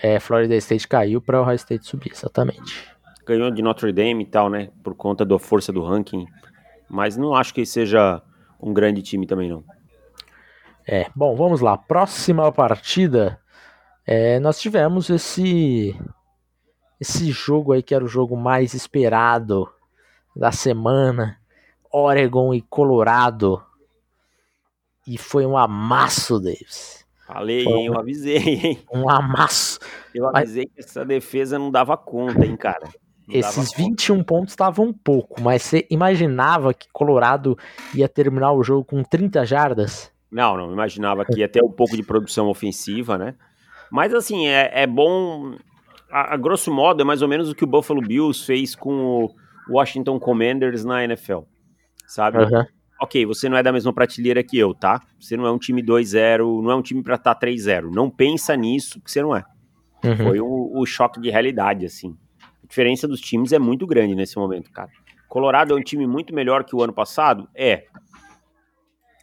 É, 0.01 0.19
Florida 0.19 0.55
State 0.55 0.87
caiu 0.87 1.21
para 1.21 1.39
o 1.39 1.43
Ohio 1.43 1.55
State 1.55 1.85
subir, 1.85 2.11
exatamente. 2.11 2.87
Ganhou 3.25 3.51
de 3.51 3.61
Notre 3.61 3.91
Dame 3.91 4.23
e 4.23 4.27
tal, 4.27 4.49
né? 4.49 4.69
Por 4.81 4.95
conta 4.95 5.25
da 5.25 5.37
força 5.37 5.73
do 5.73 5.83
ranking. 5.83 6.25
Mas 6.89 7.17
não 7.17 7.35
acho 7.35 7.53
que 7.53 7.65
seja 7.65 8.21
um 8.59 8.73
grande 8.73 9.01
time 9.01 9.27
também, 9.27 9.49
não. 9.49 9.63
É, 10.87 11.07
bom, 11.15 11.35
vamos 11.35 11.61
lá. 11.61 11.77
Próxima 11.77 12.51
partida. 12.51 13.39
É, 14.05 14.39
nós 14.39 14.59
tivemos 14.59 15.09
esse 15.09 15.95
esse 16.99 17.31
jogo 17.31 17.71
aí 17.71 17.83
que 17.83 17.93
era 17.93 18.03
o 18.03 18.07
jogo 18.09 18.35
mais 18.35 18.73
esperado 18.73 19.69
da 20.35 20.51
semana. 20.51 21.37
Oregon 21.91 22.53
e 22.53 22.61
Colorado. 22.61 23.63
E 25.05 25.17
foi 25.17 25.45
um 25.45 25.57
amasso, 25.57 26.39
Davis. 26.39 27.05
Falei, 27.31 27.63
um, 27.67 27.85
eu 27.85 27.99
avisei, 27.99 28.37
hein? 28.41 28.79
Um 28.91 29.07
amasso. 29.07 29.77
Eu 30.15 30.27
avisei 30.35 30.63
mas... 30.65 30.73
que 30.73 30.89
essa 30.89 31.05
defesa 31.05 31.59
não 31.59 31.69
dava 31.69 31.95
conta, 31.95 32.43
hein, 32.43 32.57
cara. 32.57 32.89
Não 33.27 33.35
Esses 33.35 33.71
21 33.77 34.15
conta. 34.15 34.25
pontos 34.25 34.53
estavam 34.53 34.87
um 34.87 34.93
pouco, 34.93 35.39
mas 35.39 35.61
você 35.61 35.85
imaginava 35.91 36.73
que 36.73 36.87
Colorado 36.91 37.55
ia 37.93 38.09
terminar 38.09 38.53
o 38.53 38.63
jogo 38.63 38.83
com 38.83 39.03
30 39.03 39.45
jardas? 39.45 40.11
Não, 40.31 40.57
não 40.57 40.73
imaginava 40.73 41.23
que 41.23 41.39
ia 41.39 41.47
ter 41.47 41.63
um 41.63 41.71
pouco 41.71 41.95
de 41.95 42.01
produção 42.01 42.47
ofensiva, 42.47 43.15
né? 43.15 43.35
Mas 43.91 44.11
assim, 44.13 44.47
é, 44.47 44.71
é 44.73 44.87
bom. 44.87 45.55
A, 46.11 46.33
a, 46.33 46.37
grosso 46.37 46.71
modo, 46.73 47.01
é 47.01 47.05
mais 47.05 47.21
ou 47.21 47.27
menos 47.27 47.49
o 47.49 47.55
que 47.55 47.63
o 47.63 47.67
Buffalo 47.67 48.01
Bills 48.01 48.43
fez 48.43 48.73
com 48.73 49.25
o 49.25 49.35
Washington 49.69 50.19
Commanders 50.19 50.83
na 50.83 51.03
NFL. 51.03 51.41
Sabe? 52.07 52.39
Uhum. 52.39 52.65
Ok, 53.01 53.25
você 53.25 53.47
não 53.47 53.57
é 53.57 53.63
da 53.63 53.71
mesma 53.71 53.93
prateleira 53.93 54.43
que 54.43 54.57
eu, 54.57 54.73
tá? 54.73 55.01
Você 55.19 55.37
não 55.37 55.45
é 55.45 55.51
um 55.51 55.57
time 55.57 55.81
2-0, 55.81 56.61
não 56.61 56.71
é 56.71 56.75
um 56.75 56.81
time 56.81 57.01
pra 57.01 57.15
estar 57.15 57.33
tá 57.33 57.47
3-0. 57.47 57.89
Não 57.93 58.09
pensa 58.09 58.55
nisso, 58.55 58.99
que 59.01 59.09
você 59.09 59.21
não 59.21 59.35
é. 59.35 59.43
Uhum. 60.03 60.17
Foi 60.17 60.39
o, 60.39 60.71
o 60.73 60.85
choque 60.85 61.19
de 61.19 61.29
realidade, 61.29 61.85
assim. 61.85 62.17
A 62.41 62.67
diferença 62.67 63.07
dos 63.07 63.21
times 63.21 63.53
é 63.53 63.59
muito 63.59 63.87
grande 63.87 64.15
nesse 64.15 64.37
momento, 64.37 64.71
cara. 64.71 64.89
Colorado 65.27 65.73
é 65.73 65.77
um 65.77 65.83
time 65.83 66.07
muito 66.07 66.33
melhor 66.33 66.63
que 66.63 66.75
o 66.75 66.81
ano 66.81 66.91
passado? 66.91 67.47
É. 67.55 67.85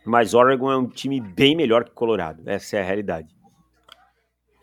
Mas 0.04 0.34
Oregon 0.34 0.70
é 0.70 0.76
um 0.76 0.86
time 0.86 1.20
bem 1.20 1.56
melhor 1.56 1.84
que 1.84 1.90
Colorado. 1.90 2.42
Essa 2.46 2.76
é 2.76 2.80
a 2.80 2.84
realidade. 2.84 3.36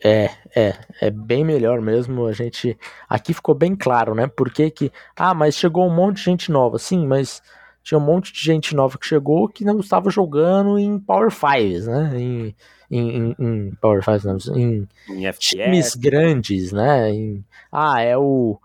É, 0.02 0.30
é, 0.54 0.74
é 1.00 1.10
bem 1.10 1.44
melhor 1.44 1.80
mesmo. 1.80 2.26
A 2.26 2.32
gente 2.32 2.76
aqui 3.08 3.32
ficou 3.32 3.54
bem 3.54 3.76
claro, 3.76 4.14
né? 4.14 4.26
Porque 4.26 4.70
que 4.70 4.90
ah, 5.16 5.34
mas 5.34 5.54
chegou 5.54 5.86
um 5.86 5.94
monte 5.94 6.16
de 6.16 6.24
gente 6.24 6.50
nova. 6.50 6.78
Sim, 6.78 7.06
mas 7.06 7.42
tinha 7.84 7.98
um 7.98 8.04
monte 8.04 8.32
de 8.32 8.40
gente 8.40 8.74
nova 8.74 8.98
que 8.98 9.06
chegou 9.06 9.46
que 9.46 9.64
não 9.64 9.78
estava 9.78 10.10
jogando 10.10 10.78
em 10.78 10.98
Power 10.98 11.30
Fives, 11.30 11.86
né? 11.86 12.12
Em, 12.18 12.56
em, 12.90 13.16
em, 13.16 13.36
em 13.38 13.70
Power 13.80 14.02
Fives, 14.02 14.24
não, 14.24 14.56
em, 14.56 14.88
em 15.10 15.30
times 15.32 15.94
grandes, 15.94 16.72
né? 16.72 17.10
Em, 17.12 17.44
ah, 17.70 18.00
é 18.00 18.16
o 18.16 18.58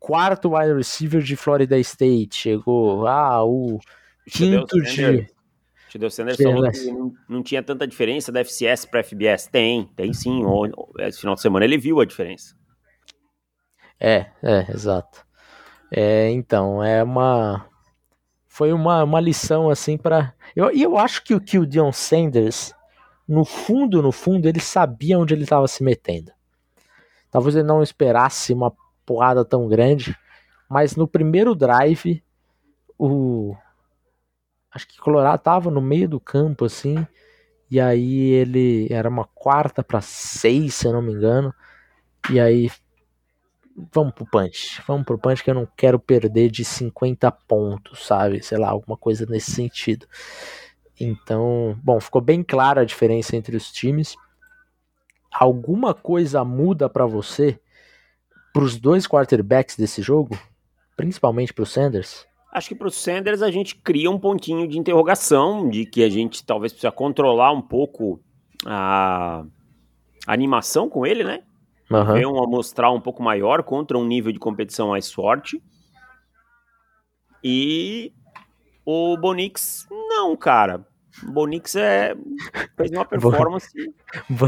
quarto 0.00 0.56
wide 0.56 0.72
receiver 0.72 1.22
de 1.22 1.36
Florida 1.36 1.78
State 1.78 2.34
chegou. 2.34 3.06
Ah, 3.06 3.44
o 3.44 3.78
quinto 4.26 4.80
de 4.82 5.28
Tadeu 5.92 6.10
Sanders 6.10 6.36
falou 6.36 6.70
que 6.70 6.90
não, 6.90 7.14
não, 7.28 7.42
tinha 7.42 7.62
tanta 7.62 7.86
diferença 7.86 8.30
da 8.30 8.40
FCS 8.40 8.86
para 8.86 9.02
FBS. 9.02 9.46
Tem, 9.46 9.86
tem 9.96 10.12
sim. 10.12 10.42
Esse 10.98 11.20
final 11.20 11.34
de 11.34 11.40
semana 11.40 11.64
ele 11.64 11.78
viu 11.78 12.00
a 12.00 12.04
diferença. 12.04 12.54
É, 14.00 14.26
é, 14.42 14.70
exato. 14.70 15.26
É, 15.90 16.30
então, 16.30 16.82
é 16.82 17.02
uma. 17.02 17.67
Foi 18.58 18.72
uma, 18.72 19.04
uma 19.04 19.20
lição 19.20 19.70
assim 19.70 19.96
para. 19.96 20.34
E 20.56 20.58
eu, 20.58 20.68
eu 20.72 20.98
acho 20.98 21.22
que, 21.22 21.38
que 21.38 21.60
o 21.60 21.64
Dion 21.64 21.92
Sanders, 21.92 22.74
no 23.28 23.44
fundo, 23.44 24.02
no 24.02 24.10
fundo, 24.10 24.48
ele 24.48 24.58
sabia 24.58 25.16
onde 25.16 25.32
ele 25.32 25.44
estava 25.44 25.68
se 25.68 25.80
metendo. 25.84 26.32
Talvez 27.30 27.54
ele 27.54 27.68
não 27.68 27.84
esperasse 27.84 28.52
uma 28.52 28.72
porrada 29.06 29.44
tão 29.44 29.68
grande, 29.68 30.12
mas 30.68 30.96
no 30.96 31.06
primeiro 31.06 31.54
drive, 31.54 32.20
o, 32.98 33.54
acho 34.72 34.88
que 34.88 34.98
Colorado 34.98 35.40
tava 35.40 35.70
no 35.70 35.80
meio 35.80 36.08
do 36.08 36.18
campo 36.18 36.64
assim, 36.64 37.06
e 37.70 37.80
aí 37.80 38.30
ele 38.32 38.88
era 38.90 39.08
uma 39.08 39.26
quarta 39.36 39.84
para 39.84 40.00
seis, 40.00 40.74
se 40.74 40.88
eu 40.88 40.92
não 40.92 41.00
me 41.00 41.12
engano, 41.12 41.54
e 42.28 42.40
aí 42.40 42.68
vamos 43.92 44.12
pro 44.12 44.26
punch, 44.26 44.82
vamos 44.86 45.04
pro 45.06 45.18
punch 45.18 45.42
que 45.42 45.50
eu 45.50 45.54
não 45.54 45.68
quero 45.76 45.98
perder 45.98 46.50
de 46.50 46.64
50 46.64 47.30
pontos, 47.30 48.06
sabe? 48.06 48.42
Sei 48.42 48.58
lá, 48.58 48.68
alguma 48.68 48.96
coisa 48.96 49.26
nesse 49.26 49.52
sentido. 49.52 50.06
Então, 51.00 51.78
bom, 51.82 52.00
ficou 52.00 52.20
bem 52.20 52.42
clara 52.42 52.80
a 52.80 52.84
diferença 52.84 53.36
entre 53.36 53.56
os 53.56 53.70
times. 53.70 54.16
Alguma 55.32 55.94
coisa 55.94 56.44
muda 56.44 56.88
para 56.88 57.06
você 57.06 57.60
para 58.52 58.64
os 58.64 58.76
dois 58.76 59.06
quarterbacks 59.06 59.76
desse 59.76 60.02
jogo, 60.02 60.36
principalmente 60.96 61.54
para 61.54 61.64
Sanders? 61.64 62.26
Acho 62.52 62.68
que 62.68 62.74
para 62.74 62.90
Sanders 62.90 63.42
a 63.42 63.50
gente 63.50 63.76
cria 63.76 64.10
um 64.10 64.18
pontinho 64.18 64.66
de 64.66 64.78
interrogação, 64.78 65.68
de 65.68 65.84
que 65.84 66.02
a 66.02 66.08
gente 66.08 66.44
talvez 66.44 66.72
precisa 66.72 66.90
controlar 66.90 67.52
um 67.52 67.62
pouco 67.62 68.20
a 68.66 69.44
animação 70.26 70.88
com 70.88 71.06
ele, 71.06 71.22
né? 71.22 71.42
Uhum. 71.90 72.14
Ver 72.14 72.26
um 72.26 72.42
amostral 72.42 72.94
um 72.94 73.00
pouco 73.00 73.22
maior 73.22 73.62
contra 73.62 73.96
um 73.96 74.04
nível 74.04 74.32
de 74.32 74.38
competição 74.38 74.88
mais 74.88 75.10
forte. 75.10 75.62
E 77.42 78.12
o 78.84 79.16
Bonix, 79.16 79.86
não, 79.90 80.36
cara. 80.36 80.86
Bonix 81.22 81.74
é, 81.74 82.14
fez 82.76 82.90
uma 82.90 83.04
performance. 83.06 83.68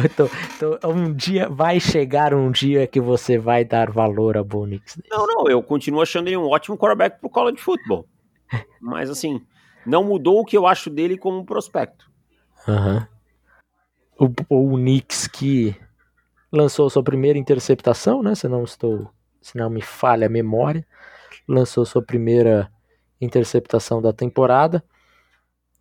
então, 0.04 0.30
então, 0.56 0.90
um 0.90 1.12
dia 1.12 1.49
vai 1.49 1.80
chegar 1.80 2.35
um 2.35 2.50
dia 2.50 2.87
que 2.87 3.00
você 3.00 3.38
vai 3.38 3.64
dar 3.64 3.90
valor 3.90 4.37
a 4.37 4.44
Bonix. 4.44 5.00
Não, 5.11 5.26
não, 5.26 5.49
eu 5.49 5.62
continuo 5.62 6.02
achando 6.02 6.28
ele 6.28 6.37
um 6.37 6.49
ótimo 6.49 6.76
quarterback 6.76 7.20
pro 7.20 7.30
college 7.30 7.59
football. 7.59 8.06
Mas 8.80 9.11
assim, 9.11 9.44
não 9.87 10.04
mudou 10.04 10.40
o 10.40 10.44
que 10.44 10.56
eu 10.56 10.66
acho 10.66 10.90
dele 10.90 11.16
como 11.16 11.44
prospecto. 11.44 12.11
Uhum. 12.68 13.06
O, 14.49 14.73
o 14.73 14.76
Knicks 14.76 15.26
que 15.26 15.75
lançou 16.52 16.90
sua 16.90 17.02
primeira 17.02 17.38
interceptação, 17.38 18.23
né? 18.23 18.35
Se 18.35 18.49
não 18.49 18.64
estou, 18.64 19.11
se 19.40 19.57
não 19.57 19.71
me 19.71 19.83
falha 19.83 20.26
a 20.26 20.30
memória, 20.30 20.87
lançou 21.47 21.85
sua 21.85 22.02
primeira 22.02 22.71
interceptação 23.21 24.00
da 24.00 24.12
temporada. 24.12 24.83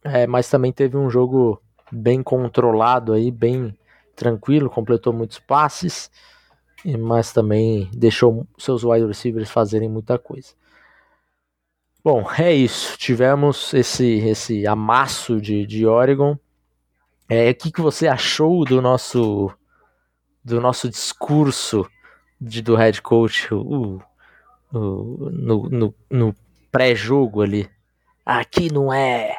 É, 0.04 0.26
mas 0.28 0.50
também 0.50 0.72
teve 0.72 0.96
um 0.96 1.10
jogo 1.10 1.62
bem 1.92 2.22
controlado 2.24 3.14
aí, 3.14 3.32
bem 3.32 3.78
tranquilo, 4.16 4.70
completou 4.70 5.12
muitos 5.14 5.40
passes, 5.40 6.12
mas 7.00 7.34
também 7.34 7.90
deixou 7.94 8.48
seus 8.58 8.84
wide 8.84 9.06
receivers 9.06 9.50
fazerem 9.50 9.90
muita 9.90 10.18
coisa. 10.18 10.54
Bom, 12.04 12.26
é 12.38 12.54
isso. 12.54 12.98
Tivemos 12.98 13.74
esse, 13.74 14.20
esse 14.20 14.66
amasso 14.66 15.42
de, 15.42 15.66
de 15.66 15.86
Oregon. 15.86 16.38
É, 17.28 17.50
o 17.50 17.56
que, 17.56 17.72
que 17.72 17.82
você 17.82 18.08
achou 18.08 18.64
do 18.64 18.82
nosso 18.82 19.52
do 20.44 20.60
nosso 20.62 20.90
discurso 20.90 21.90
de, 22.40 22.62
do 22.62 22.76
head 22.76 23.02
coach, 23.02 23.50
no, 23.52 24.02
no, 24.72 25.96
no 26.10 26.36
pré-jogo 26.72 27.42
ali. 27.42 27.70
Aqui 28.26 28.72
não 28.72 28.94
é. 28.94 29.36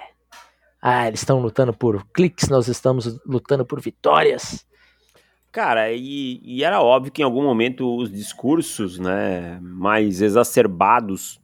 Ah, 0.83 1.09
eles 1.09 1.21
estão 1.21 1.41
lutando 1.41 1.73
por 1.73 2.05
cliques, 2.07 2.49
nós 2.49 2.67
estamos 2.69 3.19
lutando 3.27 3.65
por 3.65 3.81
vitórias. 3.81 4.67
Cara, 5.53 5.93
e, 5.93 6.41
e, 6.45 6.63
era 6.63 6.81
óbvio 6.81 7.13
que 7.13 7.23
em 7.23 7.25
algum 7.25 7.43
momento 7.43 7.97
os 7.97 8.11
discursos 8.11 8.99
né, 8.99 9.59
mais 9.61 10.23
exacerbados 10.23 11.41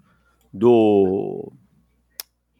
do. 0.53 1.53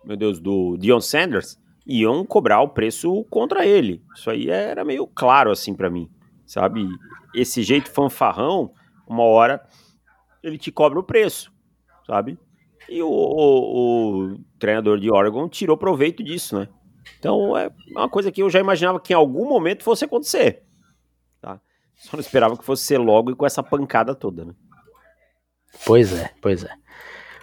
Meu 0.05 0.17
Deus, 0.17 0.39
do 0.39 0.77
Dion 0.77 1.01
Sanders 1.01 1.59
iam 1.87 2.25
cobrar 2.25 2.61
o 2.61 2.69
preço 2.69 3.25
contra 3.31 3.65
ele. 3.65 4.03
Isso 4.15 4.29
aí 4.29 4.51
era 4.51 4.85
meio 4.85 5.07
claro 5.07 5.51
assim 5.51 5.73
para 5.73 5.89
mim, 5.89 6.11
sabe? 6.47 6.87
Esse 7.35 7.63
jeito 7.63 7.91
fanfarrão, 7.91 8.73
uma 9.07 9.25
hora 9.25 9.67
ele 10.43 10.57
te 10.57 10.71
cobra 10.71 10.99
o 10.99 11.03
preço, 11.03 11.53
sabe? 12.07 12.39
E 12.89 13.03
o, 13.03 13.09
o, 13.09 14.33
o 14.33 14.39
treinador 14.59 14.99
de 14.99 15.11
Oregon 15.11 15.49
tirou 15.49 15.77
proveito 15.77 16.23
disso, 16.23 16.59
né? 16.59 16.69
Então 17.19 17.57
é 17.57 17.71
uma 17.89 18.09
coisa 18.09 18.31
que 18.31 18.43
eu 18.43 18.51
já 18.51 18.61
imaginava 18.61 19.01
que 19.01 19.13
em 19.13 19.17
algum 19.17 19.49
momento 19.49 19.83
fosse 19.83 20.05
acontecer. 20.05 20.63
Tá? 21.41 21.61
Só 21.97 22.17
não 22.17 22.21
esperava 22.21 22.57
que 22.57 22.65
fosse 22.65 22.85
ser 22.85 22.99
logo 22.99 23.31
e 23.31 23.35
com 23.35 23.47
essa 23.47 23.63
pancada 23.63 24.15
toda, 24.15 24.45
né? 24.45 24.55
Pois 25.85 26.13
é, 26.13 26.33
pois 26.41 26.65
é. 26.65 26.71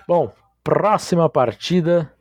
Bom, 0.07 0.31
próxima 0.63 1.29
partida. 1.29 2.12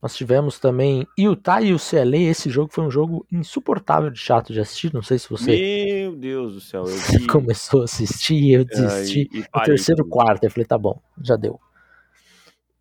Nós 0.00 0.14
tivemos 0.14 0.60
também 0.60 1.06
Utah 1.18 1.60
e 1.60 1.74
o 1.74 1.78
CLA. 1.78 2.18
Esse 2.18 2.48
jogo 2.48 2.72
foi 2.72 2.84
um 2.84 2.90
jogo 2.90 3.26
insuportável 3.32 4.10
de 4.10 4.18
chato 4.18 4.52
de 4.52 4.60
assistir. 4.60 4.94
Não 4.94 5.02
sei 5.02 5.18
se 5.18 5.28
você. 5.28 5.56
Meu 6.02 6.14
Deus 6.14 6.54
do 6.54 6.60
céu. 6.60 6.84
Vi... 7.18 7.26
começou 7.26 7.82
a 7.82 7.84
assistir, 7.84 8.52
eu 8.52 8.64
desisti. 8.64 9.28
Ah, 9.32 9.36
e, 9.36 9.40
e 9.40 9.44
no 9.52 9.64
terceiro 9.64 10.02
também. 10.04 10.10
quarto, 10.12 10.44
eu 10.44 10.50
falei, 10.50 10.66
tá 10.66 10.78
bom, 10.78 11.00
já 11.20 11.34
deu. 11.34 11.60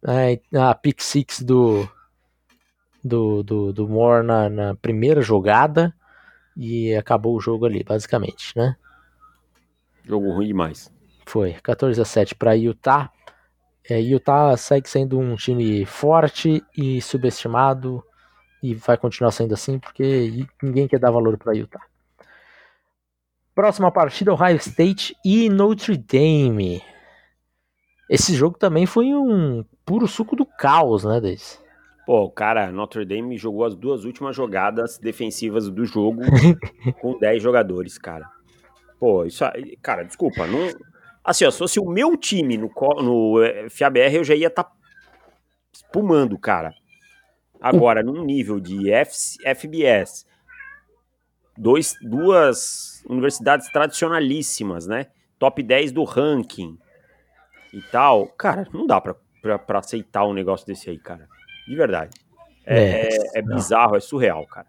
É, 0.08 0.40
a 0.56 0.76
pick 0.76 1.02
six 1.02 1.42
do, 1.42 1.90
do, 3.04 3.42
do, 3.42 3.74
do 3.74 3.88
Moore 3.88 4.26
na, 4.26 4.48
na 4.48 4.76
primeira 4.76 5.22
jogada 5.22 5.94
e 6.56 6.96
acabou 6.96 7.36
o 7.36 7.40
jogo 7.40 7.66
ali, 7.66 7.84
basicamente, 7.84 8.56
né? 8.56 8.76
Jogo 10.04 10.32
ruim 10.32 10.48
demais. 10.48 10.92
Foi, 11.26 11.54
14 11.54 12.00
a 12.00 12.06
7 12.06 12.36
para 12.36 12.54
Utah. 12.54 13.12
É, 13.90 14.00
Utah 14.00 14.56
segue 14.58 14.90
sendo 14.90 15.18
um 15.18 15.36
time 15.36 15.86
forte 15.86 16.64
e 16.76 17.02
subestimado 17.02 18.04
e 18.62 18.74
vai 18.76 18.98
continuar 18.98 19.32
sendo 19.32 19.54
assim 19.54 19.80
porque 19.80 20.46
ninguém 20.62 20.88
quer 20.88 21.00
dar 21.00 21.12
valor 21.12 21.38
para 21.38 21.54
Utah. 21.54 21.82
Próxima 23.56 23.92
partida, 23.92 24.34
Ohio 24.34 24.58
State 24.58 25.16
e 25.24 25.50
Notre 25.50 25.98
Dame. 25.98 26.82
Esse 28.10 28.36
jogo 28.36 28.58
também 28.58 28.86
foi 28.86 29.14
um 29.14 29.66
puro 29.86 30.08
suco 30.08 30.36
do 30.36 30.46
caos, 30.46 31.04
né, 31.04 31.20
Deis? 31.20 31.62
Pô, 32.06 32.30
cara, 32.30 32.72
Notre 32.72 33.06
Dame 33.06 33.38
jogou 33.38 33.66
as 33.66 33.76
duas 33.76 34.06
últimas 34.06 34.36
jogadas 34.36 34.98
defensivas 34.98 35.70
do 35.70 35.86
jogo 35.86 36.22
com 37.02 37.18
10 37.20 37.44
jogadores, 37.44 37.98
cara. 37.98 38.26
Pô, 39.00 39.26
isso 39.26 39.44
aí, 39.44 39.78
cara, 39.82 40.04
desculpa, 40.04 40.48
não. 40.48 40.70
Assim, 41.28 41.44
ó, 41.44 41.52
se 41.52 41.58
fosse 41.58 41.78
o 41.78 41.90
meu 41.90 42.16
time 42.16 42.58
no, 42.58 42.72
no 43.04 43.44
eh, 43.44 43.70
FABR, 43.70 44.16
eu 44.16 44.24
já 44.24 44.34
ia 44.34 44.48
estar 44.48 44.64
tá 44.64 44.72
espumando, 45.74 46.40
cara. 46.40 46.74
Agora, 47.60 48.02
num 48.02 48.24
nível 48.24 48.62
de 48.62 48.90
F, 48.90 49.38
FBS, 49.44 50.26
dois, 51.58 51.96
duas 52.02 53.04
universidades 53.10 53.70
tradicionalíssimas, 53.70 54.88
né? 54.88 55.08
Top 55.38 55.62
10 55.62 55.92
do 55.92 56.06
ranking 56.06 56.78
e 57.74 57.82
tal. 57.82 58.28
Cara, 58.28 58.66
não 58.72 58.88
dá 58.88 59.02
pra, 59.02 59.14
pra, 59.42 59.60
pra 59.60 59.80
aceitar 59.80 60.26
um 60.26 60.34
negócio 60.34 60.66
desse 60.66 60.90
aí, 60.90 60.98
cara. 60.98 61.28
De 61.68 61.76
verdade. 61.76 62.18
É, 62.66 62.80
é, 62.80 63.08
é, 63.10 63.40
é 63.40 63.42
bizarro, 63.42 63.98
é 63.98 64.00
surreal, 64.00 64.48
cara. 64.48 64.68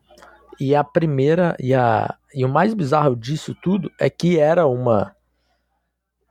E 0.59 0.75
a 0.75 0.83
primeira, 0.83 1.57
e, 1.61 1.73
a, 1.73 2.16
e 2.35 2.44
o 2.44 2.49
mais 2.49 2.75
bizarro 2.75 3.14
disso 3.14 3.55
tudo 3.62 3.92
é 3.97 4.11
que 4.11 4.40
era 4.40 4.66
uma 4.66 5.14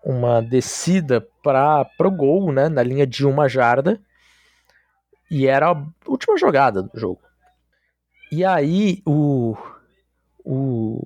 uma 0.08 0.42
descida 0.42 1.20
para 1.44 1.86
o 2.00 2.10
gol, 2.10 2.54
né, 2.54 2.70
na 2.70 2.82
linha 2.82 3.06
de 3.06 3.26
uma 3.26 3.50
jarda, 3.50 4.00
e 5.30 5.46
era 5.46 5.72
a 5.72 5.86
última 6.06 6.38
jogada 6.38 6.82
do 6.82 6.98
jogo. 6.98 7.20
E 8.32 8.46
aí 8.46 9.02
o, 9.06 9.58
o 10.46 11.06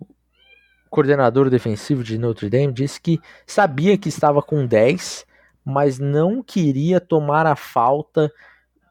coordenador 0.88 1.50
defensivo 1.50 2.04
de 2.04 2.16
Notre 2.20 2.48
Dame 2.48 2.72
disse 2.72 3.02
que 3.02 3.20
sabia 3.48 3.98
que 3.98 4.08
estava 4.08 4.40
com 4.40 4.68
10, 4.68 5.26
mas 5.66 5.98
não 5.98 6.44
queria 6.44 7.02
tomar 7.02 7.48
a 7.48 7.56
falta 7.56 8.32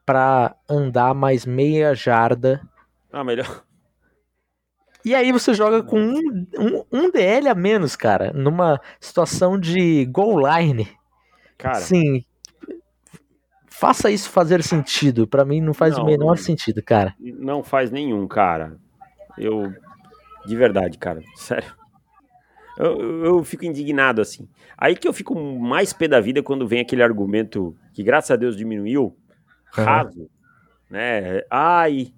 para 0.05 0.57
andar 0.68 1.14
mais 1.14 1.46
meia 1.46 1.94
jarda. 1.94 2.61
Ah, 3.12 3.23
melhor. 3.23 3.62
E 5.04 5.14
aí 5.14 5.32
você 5.32 5.54
joga 5.54 5.82
com 5.82 5.98
um, 5.98 6.46
um, 6.58 6.84
um 6.92 7.10
DL 7.10 7.48
a 7.48 7.54
menos, 7.54 7.96
cara, 7.96 8.32
numa 8.32 8.80
situação 9.00 9.58
de 9.58 10.04
goal 10.06 10.38
line. 10.38 10.88
Cara. 11.56 11.76
Sim. 11.76 12.24
Faça 13.66 14.10
isso 14.10 14.28
fazer 14.28 14.62
sentido. 14.62 15.26
Para 15.26 15.44
mim 15.44 15.60
não 15.60 15.72
faz 15.72 15.96
não, 15.96 16.04
o 16.04 16.06
menor 16.06 16.36
não, 16.36 16.36
sentido, 16.36 16.82
cara. 16.82 17.14
Não 17.18 17.62
faz 17.62 17.90
nenhum, 17.90 18.26
cara. 18.28 18.76
Eu. 19.38 19.72
De 20.46 20.56
verdade, 20.56 20.98
cara. 20.98 21.22
Sério. 21.34 21.74
Eu, 22.78 23.24
eu, 23.24 23.44
fico 23.44 23.64
indignado 23.64 24.22
assim. 24.22 24.48
Aí 24.76 24.96
que 24.96 25.06
eu 25.06 25.12
fico 25.12 25.34
mais 25.34 25.92
pé 25.92 26.08
da 26.08 26.20
vida 26.20 26.42
quando 26.42 26.66
vem 26.66 26.80
aquele 26.80 27.02
argumento 27.02 27.76
que, 27.92 28.02
graças 28.02 28.30
a 28.30 28.36
Deus, 28.36 28.56
diminuiu 28.56 29.14
raso, 29.70 30.30
né? 30.88 31.42
Ai, 31.50 32.12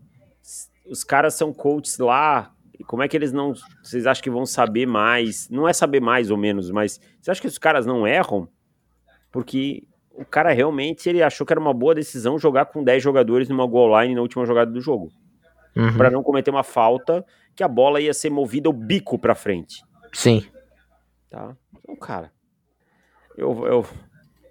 os 0.86 1.02
caras 1.02 1.34
são 1.34 1.52
coaches 1.52 1.98
lá. 1.98 2.51
Como 2.87 3.02
é 3.02 3.08
que 3.08 3.16
eles 3.16 3.32
não. 3.32 3.52
Vocês 3.82 4.06
acham 4.06 4.22
que 4.22 4.30
vão 4.30 4.46
saber 4.46 4.87
mais? 4.87 5.48
Não 5.48 5.68
é 5.68 5.72
saber 5.72 6.00
mais 6.00 6.30
ou 6.30 6.37
menos, 6.37 6.70
mas 6.70 7.00
você 7.20 7.30
acha 7.30 7.40
que 7.40 7.46
os 7.46 7.58
caras 7.58 7.87
não 7.87 8.06
erram? 8.06 8.48
Porque 9.30 9.85
o 10.11 10.24
cara 10.24 10.52
realmente 10.52 11.08
ele 11.08 11.22
achou 11.22 11.46
que 11.46 11.52
era 11.52 11.61
uma 11.61 11.72
boa 11.72 11.94
decisão 11.94 12.38
jogar 12.38 12.66
com 12.66 12.82
10 12.82 13.02
jogadores 13.02 13.48
numa 13.48 13.66
goal 13.66 14.00
line 14.00 14.14
na 14.14 14.20
última 14.20 14.44
jogada 14.44 14.70
do 14.70 14.80
jogo. 14.80 15.11
Uhum. 15.74 15.96
para 15.96 16.11
não 16.11 16.22
cometer 16.22 16.50
uma 16.50 16.62
falta 16.62 17.24
que 17.56 17.62
a 17.62 17.68
bola 17.68 17.98
ia 17.98 18.12
ser 18.12 18.28
movida 18.28 18.68
o 18.68 18.74
bico 18.74 19.18
para 19.18 19.35
frente. 19.35 19.82
Sim. 20.12 20.44
Tá? 21.30 21.56
Então, 21.78 21.96
cara, 21.96 22.30
eu, 23.37 23.66
eu 23.66 23.87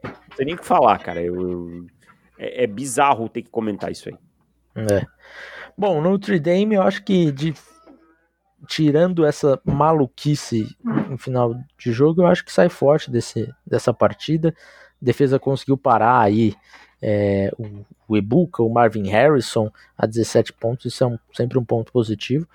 não 0.04 0.36
sei 0.36 0.46
nem 0.46 0.56
o 0.56 0.58
que 0.58 0.66
falar, 0.66 0.98
cara. 1.00 1.22
Eu, 1.22 1.36
eu 1.40 1.88
é, 2.40 2.64
é, 2.64 2.68
bizarro 2.68 3.30
ter 3.30 3.44
que 3.44 3.50
comentar 3.50 3.92
isso 3.92 4.10
aí. 4.10 4.18
É. 4.76 5.06
Bom, 5.78 6.02
Notre 6.02 6.40
Dame, 6.40 6.76
eu 6.76 6.82
acho 6.82 7.04
que 7.04 7.32
de, 7.32 7.54
tirando 8.68 9.26
essa 9.26 9.60
maluquice 9.66 10.76
no 10.84 11.18
final 11.18 11.56
de 11.78 11.92
jogo, 11.92 12.22
eu 12.22 12.28
acho 12.28 12.46
que 12.46 12.52
sai 12.52 12.70
forte 12.70 13.10
desse, 13.10 13.52
dessa 13.66 13.94
partida. 13.94 14.54
A 15.02 15.06
defesa 15.06 15.40
conseguiu 15.40 15.78
parar 15.78 16.20
aí 16.20 16.56
é, 17.02 17.52
o, 17.58 17.86
o 18.08 18.18
Ebuka, 18.18 18.62
o 18.62 18.70
Marvin 18.70 19.08
Harrison 19.10 19.72
a 19.98 20.06
17 20.06 20.54
pontos, 20.54 20.86
isso 20.86 21.04
é 21.04 21.08
um, 21.08 21.18
sempre 21.34 21.58
um 21.58 21.66
ponto 21.66 21.92
positivo. 21.92 22.48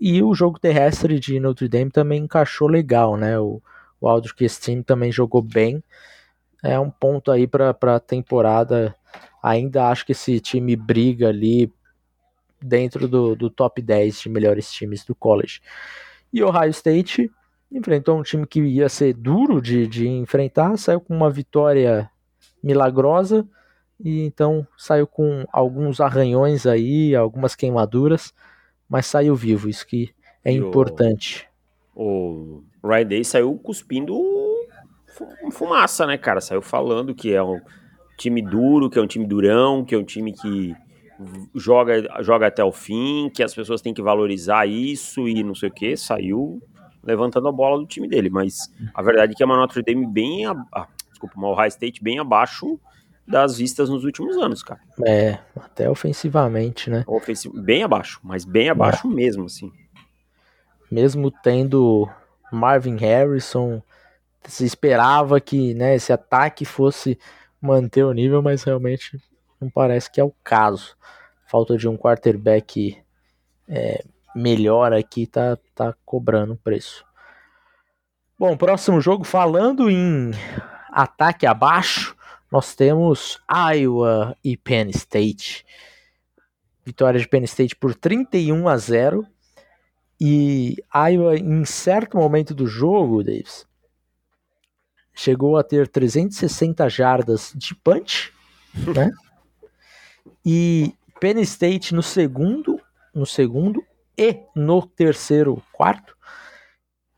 E 0.00 0.22
o 0.22 0.34
jogo 0.34 0.60
terrestre 0.60 1.18
de 1.18 1.40
Notre 1.40 1.68
Dame 1.68 1.90
também 1.90 2.22
encaixou 2.22 2.68
legal, 2.68 3.16
né? 3.16 3.38
O, 3.38 3.60
o 4.00 4.08
Aldrich 4.08 4.48
Steam 4.48 4.82
também 4.82 5.10
jogou 5.10 5.42
bem. 5.42 5.82
É 6.62 6.78
um 6.78 6.90
ponto 6.90 7.30
aí 7.32 7.46
para 7.46 7.74
a 7.96 8.00
temporada 8.00 8.94
ainda 9.42 9.88
acho 9.88 10.04
que 10.04 10.12
esse 10.12 10.40
time 10.40 10.74
briga 10.76 11.28
ali 11.28 11.72
dentro 12.60 13.06
do, 13.06 13.34
do 13.34 13.50
top 13.50 13.80
10 13.80 14.20
de 14.20 14.28
melhores 14.28 14.70
times 14.72 15.04
do 15.04 15.14
college. 15.14 15.60
E 16.32 16.42
Ohio 16.42 16.70
State 16.70 17.30
enfrentou 17.70 18.18
um 18.18 18.22
time 18.22 18.46
que 18.46 18.60
ia 18.60 18.88
ser 18.88 19.14
duro 19.14 19.60
de, 19.60 19.86
de 19.86 20.08
enfrentar, 20.08 20.76
saiu 20.76 21.00
com 21.00 21.14
uma 21.14 21.30
vitória 21.30 22.10
milagrosa 22.62 23.46
e 24.00 24.22
então 24.24 24.66
saiu 24.76 25.06
com 25.06 25.44
alguns 25.52 26.00
arranhões 26.00 26.66
aí, 26.66 27.14
algumas 27.14 27.54
queimaduras, 27.54 28.32
mas 28.88 29.06
saiu 29.06 29.34
vivo, 29.34 29.68
isso 29.68 29.86
que 29.86 30.14
é 30.44 30.52
e 30.52 30.56
importante. 30.56 31.48
O, 31.94 32.62
o 32.82 32.88
Ryan 32.88 33.06
Day 33.06 33.24
saiu 33.24 33.54
cuspindo 33.58 34.16
fumaça, 35.50 36.06
né, 36.06 36.16
cara? 36.16 36.40
Saiu 36.40 36.62
falando 36.62 37.14
que 37.14 37.34
é 37.34 37.42
um 37.42 37.60
time 38.16 38.40
duro, 38.40 38.88
que 38.88 38.98
é 38.98 39.02
um 39.02 39.06
time 39.06 39.26
durão, 39.26 39.84
que 39.84 39.94
é 39.94 39.98
um 39.98 40.04
time 40.04 40.32
que 40.32 40.74
joga, 41.54 42.22
joga 42.22 42.46
até 42.46 42.62
o 42.62 42.72
fim, 42.72 43.30
que 43.34 43.42
as 43.42 43.54
pessoas 43.54 43.80
têm 43.80 43.94
que 43.94 44.02
valorizar 44.02 44.66
isso 44.66 45.28
e 45.28 45.42
não 45.42 45.54
sei 45.54 45.68
o 45.68 45.72
que, 45.72 45.96
saiu 45.96 46.62
levantando 47.02 47.48
a 47.48 47.52
bola 47.52 47.78
do 47.78 47.86
time 47.86 48.08
dele, 48.08 48.28
mas 48.28 48.54
a 48.94 49.02
verdade 49.02 49.32
é 49.32 49.34
que 49.34 49.42
é 49.42 49.46
uma 49.46 49.56
Notre 49.56 49.82
Dame 49.82 50.06
bem, 50.06 50.46
a, 50.46 50.54
ah, 50.72 50.86
desculpa, 51.08 51.36
uma 51.36 51.48
Ohio 51.48 51.68
State 51.68 52.02
bem 52.02 52.18
abaixo 52.18 52.78
das 53.26 53.58
vistas 53.58 53.90
nos 53.90 54.04
últimos 54.04 54.36
anos, 54.36 54.62
cara. 54.62 54.80
É, 55.06 55.38
até 55.54 55.88
ofensivamente, 55.88 56.88
né? 56.88 57.04
Ofensiv 57.06 57.52
bem 57.60 57.82
abaixo, 57.82 58.20
mas 58.22 58.44
bem 58.44 58.70
abaixo 58.70 59.06
é. 59.06 59.14
mesmo, 59.14 59.44
assim. 59.44 59.70
Mesmo 60.90 61.30
tendo 61.30 62.08
Marvin 62.50 62.96
Harrison, 62.96 63.82
se 64.44 64.64
esperava 64.64 65.40
que 65.40 65.74
né, 65.74 65.94
esse 65.94 66.10
ataque 66.10 66.64
fosse 66.64 67.18
manter 67.60 68.04
o 68.04 68.12
nível, 68.12 68.40
mas 68.40 68.62
realmente 68.62 69.20
não 69.60 69.70
parece 69.70 70.10
que 70.10 70.20
é 70.20 70.24
o 70.24 70.34
caso. 70.42 70.96
Falta 71.46 71.76
de 71.76 71.88
um 71.88 71.96
quarterback 71.96 72.96
é, 73.66 74.04
melhor 74.34 74.92
aqui 74.92 75.26
tá, 75.26 75.58
tá 75.74 75.94
cobrando 76.04 76.56
preço. 76.56 77.04
Bom, 78.38 78.56
próximo 78.56 79.00
jogo, 79.00 79.24
falando 79.24 79.90
em 79.90 80.30
ataque 80.90 81.44
abaixo, 81.46 82.16
nós 82.50 82.74
temos 82.74 83.40
Iowa 83.50 84.36
e 84.44 84.56
Penn 84.56 84.90
State. 84.90 85.66
Vitória 86.84 87.18
de 87.18 87.28
Penn 87.28 87.44
State 87.44 87.74
por 87.74 87.94
31 87.94 88.68
a 88.68 88.76
0. 88.76 89.26
E 90.20 90.76
Iowa, 90.94 91.36
em 91.36 91.64
certo 91.64 92.16
momento 92.16 92.54
do 92.54 92.66
jogo, 92.66 93.22
Davis, 93.22 93.66
chegou 95.14 95.56
a 95.56 95.64
ter 95.64 95.88
360 95.88 96.88
jardas 96.88 97.52
de 97.54 97.74
punch, 97.74 98.32
né? 98.94 99.10
E 100.50 100.94
Penn 101.20 101.40
State 101.42 101.94
no 101.94 102.02
segundo, 102.02 102.80
no 103.14 103.26
segundo 103.26 103.84
e 104.16 104.34
no 104.56 104.80
terceiro 104.80 105.62
quarto, 105.74 106.16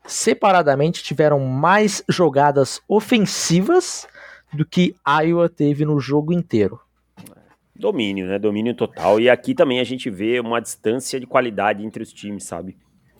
separadamente 0.05 1.01
tiveram 1.01 1.39
mais 1.39 2.03
jogadas 2.09 2.81
ofensivas 2.89 4.05
do 4.51 4.65
que 4.65 4.93
Iowa 5.07 5.47
teve 5.47 5.85
no 5.85 5.97
jogo 5.97 6.33
inteiro. 6.33 6.77
Domínio, 7.73 8.27
né? 8.27 8.37
Domínio 8.37 8.75
total. 8.75 9.17
E 9.17 9.29
aqui 9.29 9.55
também 9.55 9.79
a 9.79 9.85
gente 9.85 10.09
vê 10.09 10.41
uma 10.41 10.59
distância 10.59 11.17
de 11.17 11.25
qualidade 11.25 11.85
entre 11.85 12.03
os 12.03 12.11
times, 12.11 12.43
sabe? 12.43 12.77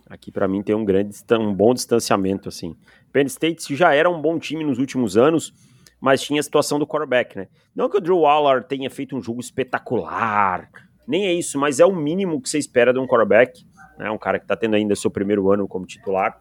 Aqui 0.10 0.30
para 0.30 0.45
mim 0.45 0.62
tem 0.62 0.76
um 0.76 0.84
grande, 0.84 1.15
um 1.39 1.54
bom 1.54 1.74
distanciamento 1.74 2.50
assim. 2.50 2.76
Penn 3.13 3.28
State 3.28 3.78
já 3.78 3.93
era 3.93 4.10
um 4.10 4.21
bom 4.21 4.38
time 4.38 4.62
nos 4.65 4.78
últimos 4.78 5.15
anos, 5.15 5.54
mas 6.02 6.22
tinha 6.22 6.40
a 6.40 6.44
situação 6.44 6.80
do 6.80 6.88
quarterback, 6.88 7.38
né? 7.38 7.48
Não 7.76 7.88
que 7.88 7.98
o 7.98 8.02
Drew 8.02 8.22
Waller 8.22 8.64
tenha 8.64 8.90
feito 8.90 9.16
um 9.16 9.22
jogo 9.22 9.40
espetacular, 9.40 10.70
nem 11.08 11.28
é 11.28 11.34
isso, 11.34 11.60
mas 11.60 11.80
é 11.80 11.86
o 11.86 11.96
mínimo 11.96 12.42
que 12.42 12.50
você 12.50 12.58
espera 12.58 12.92
de 12.92 13.00
um 13.00 13.06
quarterback, 13.06 13.64
né? 13.98 14.10
Um 14.10 14.18
cara 14.18 14.40
que 14.40 14.48
tá 14.48 14.56
tendo 14.56 14.76
ainda 14.76 14.96
seu 14.96 15.12
primeiro 15.12 15.52
ano 15.52 15.68
como 15.68 15.86
titular, 15.86 16.38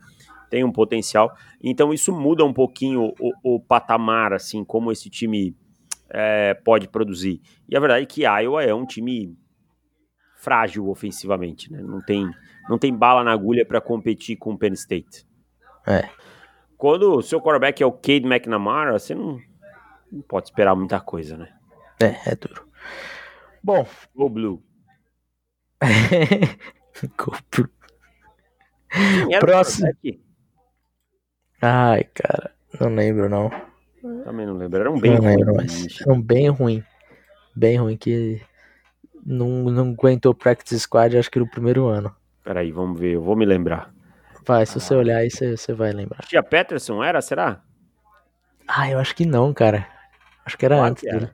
tem 0.49 0.64
um 0.64 0.73
potencial. 0.73 1.33
Então 1.62 1.92
isso 1.92 2.12
muda 2.12 2.44
um 2.44 2.53
pouquinho 2.53 3.12
o, 3.20 3.57
o 3.57 3.61
patamar, 3.61 4.33
assim, 4.33 4.64
como 4.64 4.90
esse 4.90 5.11
time 5.11 5.55
é, 6.09 6.55
pode 6.55 6.88
produzir. 6.88 7.40
E 7.68 7.77
a 7.77 7.81
verdade 7.81 8.03
é 8.03 8.07
que 8.07 8.23
Iowa 8.23 8.64
é 8.64 8.75
um 8.75 8.87
time 8.87 9.37
frágil 10.37 10.88
ofensivamente, 10.88 11.70
né? 11.70 11.83
Não 11.83 12.01
tem, 12.01 12.29
não 12.68 12.79
tem 12.79 12.94
bala 12.94 13.23
na 13.23 13.33
agulha 13.33 13.66
para 13.66 13.81
competir 13.81 14.37
com 14.37 14.55
o 14.55 14.59
Penn 14.59 14.73
State. 14.73 15.27
É. 15.87 16.09
Quando 16.77 17.14
o 17.14 17.23
seu 17.23 17.40
quarterback 17.40 17.83
é 17.83 17.87
o 17.87 17.92
Cade 17.92 18.25
McNamara, 18.25 18.99
você 18.99 19.14
não, 19.14 19.38
não 20.11 20.23
pode 20.23 20.46
esperar 20.46 20.75
muita 20.75 21.01
coisa, 21.01 21.37
né? 21.37 21.53
É, 22.01 22.31
é 22.31 22.35
duro. 22.35 22.68
Bom. 23.62 23.87
Go 24.14 24.29
Blue. 24.29 24.62
Go 27.16 27.33
Blue. 27.51 27.70
Próximo. 29.38 29.88
Ai, 31.62 32.05
cara, 32.05 32.55
não 32.81 32.94
lembro 32.94 33.29
não. 33.29 33.51
Também 34.25 34.46
não 34.46 34.57
lembro. 34.57 34.81
Era 34.81 34.90
um 34.90 34.99
bem 34.99 35.12
não 35.12 35.20
ruim. 35.20 35.37
Lembro, 35.37 35.55
mas 35.57 36.01
era 36.01 36.12
um 36.12 36.23
bem 36.23 36.49
ruim. 36.49 36.85
Bem 37.55 37.77
ruim 37.77 37.96
que 37.96 38.40
não, 39.25 39.49
não 39.64 39.90
aguentou 39.90 40.35
Practice 40.35 40.81
Squad, 40.81 41.16
acho 41.16 41.31
que 41.31 41.38
no 41.38 41.49
primeiro 41.49 41.87
ano. 41.87 42.14
Peraí, 42.42 42.73
vamos 42.73 42.99
ver, 42.99 43.14
eu 43.14 43.23
vou 43.23 43.37
me 43.37 43.44
lembrar. 43.44 43.92
Vai, 44.46 44.64
se 44.64 44.81
você 44.81 44.94
olhar 44.94 45.18
aí, 45.18 45.31
você, 45.31 45.57
você 45.57 45.73
vai 45.75 45.92
lembrar. 45.92 46.25
Tia 46.25 46.42
Peterson 46.42 47.05
era, 47.05 47.20
será? 47.20 47.62
Ah, 48.66 48.90
eu 48.90 48.99
acho 48.99 49.14
que 49.14 49.27
não, 49.27 49.53
cara. 49.53 49.87
Acho 50.44 50.57
que 50.59 50.64
era 50.66 50.76
Claro 50.76 50.90
antes 50.90 51.03
que 51.03 51.09
era. 51.09 51.18
dele. 51.20 51.33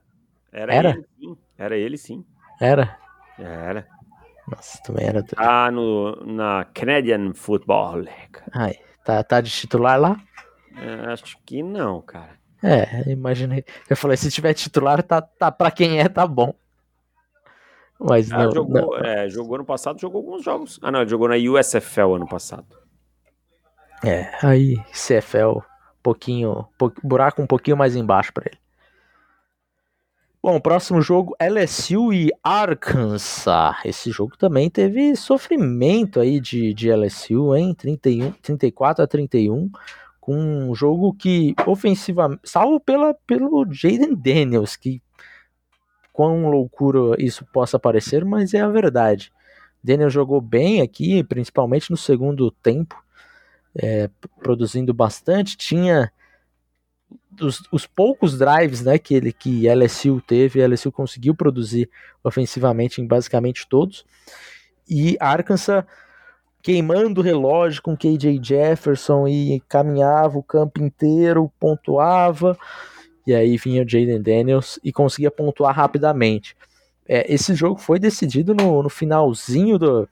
Era, 0.53 0.75
Era? 0.75 0.91
ele 0.91 1.07
sim. 1.19 1.37
Era 1.59 1.77
ele 1.77 1.97
sim. 1.99 2.27
Era? 2.61 2.99
Era. 3.39 3.87
Nossa, 4.49 4.81
também 4.83 5.07
era. 5.07 5.23
duro. 5.23 5.35
Ah, 5.37 5.71
no, 5.71 6.15
na 6.25 6.65
Canadian 6.73 7.35
Football 7.35 7.97
League. 7.97 8.39
Ai, 8.53 8.75
tá, 9.05 9.23
tá 9.25 9.41
de 9.41 9.51
titular 9.51 9.99
lá? 10.01 10.17
É, 10.77 11.13
acho 11.13 11.37
que 11.45 11.63
não, 11.63 12.01
cara. 12.03 12.37
É, 12.63 13.11
imaginei. 13.11 13.65
Eu 13.89 13.97
falei, 13.97 14.17
se 14.17 14.31
tiver 14.31 14.55
titular, 14.55 15.03
tá, 15.03 15.21
tá 15.21 15.51
pra 15.53 15.71
quem 15.71 16.01
é, 16.01 16.09
tá 16.09 16.27
bom. 16.27 16.55
Mas 17.99 18.31
Ah, 18.31 18.45
não, 18.45 18.53
jogou, 18.53 18.99
não. 18.99 19.05
é, 19.05 19.29
jogou 19.29 19.59
no 19.59 19.65
passado, 19.65 20.01
jogou 20.01 20.21
alguns 20.23 20.45
jogos. 20.45 20.79
Ah, 20.83 20.91
não, 20.91 21.07
jogou 21.07 21.29
na 21.29 21.37
USFL 21.37 22.15
ano 22.17 22.27
passado. 22.29 22.67
É, 24.05 24.31
aí 24.47 24.77
CFL, 24.93 25.61
pouquinho, 26.03 26.67
pou- 26.79 26.93
buraco 27.03 27.41
um 27.43 27.47
pouquinho 27.47 27.77
mais 27.77 27.97
embaixo 27.97 28.33
pra 28.33 28.45
ele. 28.47 28.59
Bom, 30.49 30.61
próximo 30.61 31.03
jogo, 31.03 31.35
LSU 31.41 32.13
e 32.13 32.31
Arkansas. 32.41 33.75
Esse 33.85 34.13
jogo 34.13 34.37
também 34.37 34.71
teve 34.71 35.17
sofrimento 35.17 36.21
aí 36.21 36.39
de, 36.39 36.73
de 36.73 36.89
LSU, 36.89 37.57
hein? 37.57 37.75
31, 37.75 38.31
34 38.31 39.03
a 39.03 39.09
31, 39.09 39.69
com 40.21 40.37
um 40.37 40.73
jogo 40.73 41.13
que 41.13 41.53
ofensivamente, 41.67 42.43
salvo 42.45 42.79
pela, 42.79 43.13
pelo 43.27 43.67
Jaden 43.69 44.15
Daniels, 44.15 44.77
que 44.77 45.03
quão 46.13 46.49
loucura 46.49 47.21
isso 47.21 47.45
possa 47.47 47.77
parecer, 47.77 48.25
mas 48.25 48.55
é 48.55 48.61
a 48.61 48.69
verdade. 48.69 49.33
Daniel 49.83 50.11
jogou 50.11 50.41
bem 50.41 50.81
aqui, 50.81 51.25
principalmente 51.25 51.91
no 51.91 51.97
segundo 51.97 52.53
tempo, 52.53 52.95
é, 53.75 54.09
produzindo 54.41 54.95
bastante. 54.95 55.57
Tinha 55.57 56.13
os, 57.41 57.63
os 57.71 57.87
poucos 57.87 58.39
drives 58.39 58.83
né, 58.83 58.99
que, 58.99 59.15
ele, 59.15 59.33
que 59.33 59.69
LSU 59.69 60.21
teve, 60.21 60.67
LSU 60.67 60.93
conseguiu 60.93 61.35
produzir 61.35 61.89
ofensivamente 62.23 63.01
em 63.01 63.07
basicamente 63.07 63.67
todos. 63.69 64.05
E 64.89 65.17
Arkansas 65.21 65.85
queimando 66.67 67.21
o 67.21 67.25
relógio 67.25 67.81
com 67.81 67.97
KJ 67.97 68.41
Jefferson 68.43 69.29
e 69.29 69.63
caminhava 69.69 70.37
o 70.37 70.43
campo 70.43 70.83
inteiro, 70.83 71.49
pontuava. 71.61 72.59
E 73.25 73.33
aí 73.33 73.57
vinha 73.57 73.85
o 73.85 73.89
Jaden 73.89 74.21
Daniels 74.21 74.77
e 74.83 74.93
conseguia 74.93 75.31
pontuar 75.31 75.73
rapidamente. 75.73 76.57
É, 77.07 77.33
esse 77.33 77.55
jogo 77.55 77.79
foi 77.79 78.01
decidido 78.01 78.53
no, 78.53 78.83
no 78.83 78.89
finalzinho 78.89 79.79
do, 79.79 80.09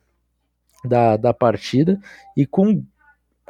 da, 0.84 1.16
da 1.16 1.34
partida 1.34 1.98
e 2.36 2.46
com, 2.46 2.84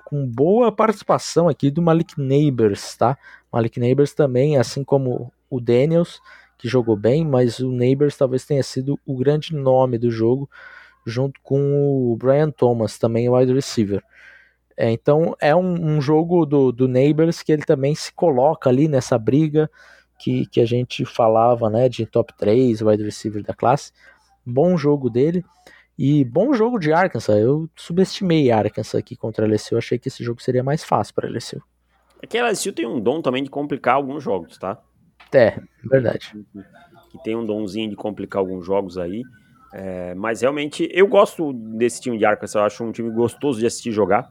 com 0.02 0.26
boa 0.26 0.72
participação 0.72 1.46
aqui 1.46 1.70
do 1.70 1.82
Malik 1.82 2.18
Neighbors, 2.18 2.96
tá? 2.96 3.18
Malik 3.54 3.78
Neighbors 3.78 4.12
também, 4.12 4.56
assim 4.56 4.82
como 4.82 5.32
o 5.48 5.60
Daniels, 5.60 6.20
que 6.58 6.66
jogou 6.66 6.96
bem, 6.96 7.24
mas 7.24 7.60
o 7.60 7.70
Neighbors 7.70 8.16
talvez 8.16 8.44
tenha 8.44 8.64
sido 8.64 8.98
o 9.06 9.16
grande 9.16 9.54
nome 9.54 9.96
do 9.96 10.10
jogo, 10.10 10.50
junto 11.06 11.40
com 11.40 12.10
o 12.10 12.16
Brian 12.16 12.50
Thomas, 12.50 12.98
também 12.98 13.30
wide 13.30 13.52
receiver. 13.54 14.02
É, 14.76 14.90
então 14.90 15.36
é 15.40 15.54
um, 15.54 15.72
um 15.72 16.00
jogo 16.00 16.44
do, 16.44 16.72
do 16.72 16.88
Neighbors 16.88 17.44
que 17.44 17.52
ele 17.52 17.62
também 17.62 17.94
se 17.94 18.12
coloca 18.12 18.68
ali 18.68 18.88
nessa 18.88 19.16
briga 19.16 19.70
que, 20.18 20.46
que 20.46 20.60
a 20.60 20.66
gente 20.66 21.04
falava, 21.04 21.70
né, 21.70 21.88
de 21.88 22.06
top 22.06 22.36
3, 22.36 22.82
wide 22.82 23.04
receiver 23.04 23.44
da 23.44 23.54
classe. 23.54 23.92
Bom 24.44 24.76
jogo 24.76 25.08
dele 25.08 25.44
e 25.96 26.24
bom 26.24 26.52
jogo 26.54 26.76
de 26.80 26.92
Arkansas. 26.92 27.36
Eu 27.38 27.70
subestimei 27.76 28.50
Arkansas 28.50 28.96
aqui 28.96 29.14
contra 29.14 29.46
a 29.46 29.48
LSU, 29.48 29.76
achei 29.76 29.96
que 29.96 30.08
esse 30.08 30.24
jogo 30.24 30.42
seria 30.42 30.64
mais 30.64 30.82
fácil 30.82 31.14
para 31.14 31.28
a 31.28 31.30
LSU. 31.30 31.62
É 32.22 32.26
que 32.26 32.38
a 32.38 32.48
LSU 32.48 32.72
tem 32.72 32.86
um 32.86 33.00
dom 33.00 33.20
também 33.20 33.42
de 33.42 33.50
complicar 33.50 33.94
alguns 33.96 34.22
jogos, 34.22 34.58
tá? 34.58 34.78
É, 35.32 35.60
verdade. 35.84 36.32
Que 37.10 37.22
tem 37.22 37.36
um 37.36 37.44
donzinho 37.44 37.90
de 37.90 37.96
complicar 37.96 38.40
alguns 38.40 38.64
jogos 38.64 38.96
aí. 38.96 39.22
É, 39.72 40.14
mas 40.14 40.40
realmente, 40.40 40.88
eu 40.92 41.06
gosto 41.08 41.52
desse 41.52 42.00
time 42.00 42.16
de 42.16 42.24
Arkansas, 42.24 42.54
eu 42.54 42.62
acho 42.62 42.84
um 42.84 42.92
time 42.92 43.10
gostoso 43.10 43.58
de 43.58 43.66
assistir 43.66 43.90
jogar, 43.90 44.28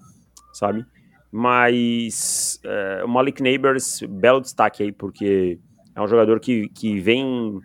sabe? 0.54 0.86
Mas 1.30 2.62
é, 2.64 3.04
o 3.04 3.08
Malik 3.10 3.44
Neighbors, 3.44 4.02
belo 4.08 4.40
destaque 4.40 4.84
aí, 4.84 4.92
porque 4.92 5.60
é 5.94 6.02
um 6.02 6.08
jogador 6.08 6.40
que, 6.40 6.70
que 6.70 7.00
vem, 7.00 7.60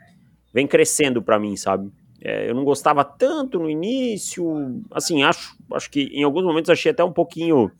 vem 0.52 0.66
crescendo 0.66 1.22
para 1.22 1.38
mim, 1.38 1.56
sabe? 1.56 1.92
É, 2.20 2.50
eu 2.50 2.54
não 2.54 2.64
gostava 2.64 3.04
tanto 3.04 3.60
no 3.60 3.70
início, 3.70 4.82
assim, 4.90 5.22
acho, 5.22 5.56
acho 5.72 5.88
que 5.88 6.02
em 6.12 6.24
alguns 6.24 6.42
momentos 6.44 6.70
achei 6.70 6.90
até 6.90 7.04
um 7.04 7.12
pouquinho 7.12 7.70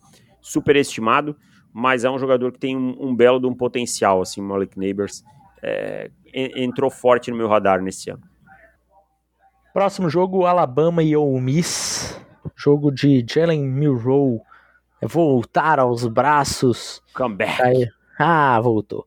superestimado, 0.41 1.35
mas 1.73 2.03
é 2.03 2.09
um 2.09 2.17
jogador 2.19 2.51
que 2.51 2.59
tem 2.59 2.75
um, 2.77 2.95
um 2.99 3.15
belo 3.15 3.39
de 3.39 3.47
um 3.47 3.53
potencial, 3.53 4.21
assim, 4.21 4.41
o 4.41 4.43
Malik 4.43 4.77
Neighbors. 4.77 5.23
É, 5.61 6.09
en- 6.33 6.63
entrou 6.63 6.89
forte 6.89 7.29
no 7.31 7.37
meu 7.37 7.47
radar 7.47 7.81
nesse 7.81 8.09
ano. 8.09 8.21
Próximo 9.73 10.09
jogo, 10.09 10.45
Alabama 10.45 11.03
e 11.03 11.15
Ole 11.15 11.39
Miss. 11.41 12.19
Jogo 12.55 12.91
de 12.91 13.23
Jalen 13.29 13.63
Milrow 13.63 14.41
é 15.01 15.07
voltar 15.07 15.79
aos 15.79 16.05
braços. 16.07 17.01
Comeback. 17.13 17.61
Aí, 17.61 17.87
ah, 18.17 18.59
voltou. 18.59 19.05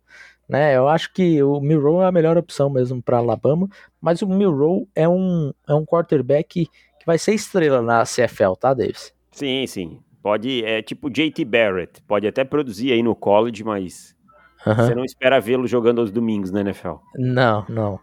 Né, 0.49 0.77
eu 0.77 0.87
acho 0.87 1.13
que 1.15 1.43
o 1.43 1.61
Milrow 1.61 2.03
é 2.03 2.07
a 2.07 2.13
melhor 2.13 2.37
opção 2.37 2.69
mesmo 2.69 3.01
para 3.03 3.17
Alabama, 3.17 3.69
mas 4.01 4.21
o 4.21 4.27
Milrow 4.27 4.87
é 4.95 5.09
um, 5.09 5.51
é 5.67 5.75
um 5.75 5.85
quarterback 5.85 6.67
que 6.67 7.07
vai 7.07 7.17
ser 7.17 7.33
estrela 7.33 7.81
na 7.81 8.05
CFL, 8.05 8.55
tá, 8.61 8.75
Davis? 8.75 9.15
Sim, 9.31 9.67
sim. 9.67 10.01
Pode, 10.23 10.65
é 10.65 10.81
tipo 10.81 11.11
JT 11.11 11.45
Barrett. 11.45 12.01
Pode 12.03 12.27
até 12.27 12.45
produzir 12.45 12.93
aí 12.93 13.03
no 13.03 13.15
college, 13.15 13.65
mas. 13.65 14.17
Você 14.65 14.95
não 14.95 15.05
espera 15.05 15.41
vê-lo 15.41 15.67
jogando 15.67 16.01
aos 16.01 16.13
domingos 16.13 16.53
na 16.53 16.61
NFL. 16.61 16.95
Não, 17.17 17.67
não. 17.69 18.01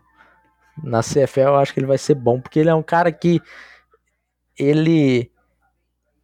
Na 0.83 1.01
CFL 1.01 1.41
eu 1.41 1.55
acho 1.55 1.73
que 1.73 1.79
ele 1.79 1.87
vai 1.87 1.97
ser 1.97 2.15
bom, 2.15 2.41
porque 2.41 2.59
ele 2.59 2.69
é 2.69 2.75
um 2.75 2.83
cara 2.83 3.11
que 3.13 3.41
ele 4.57 5.31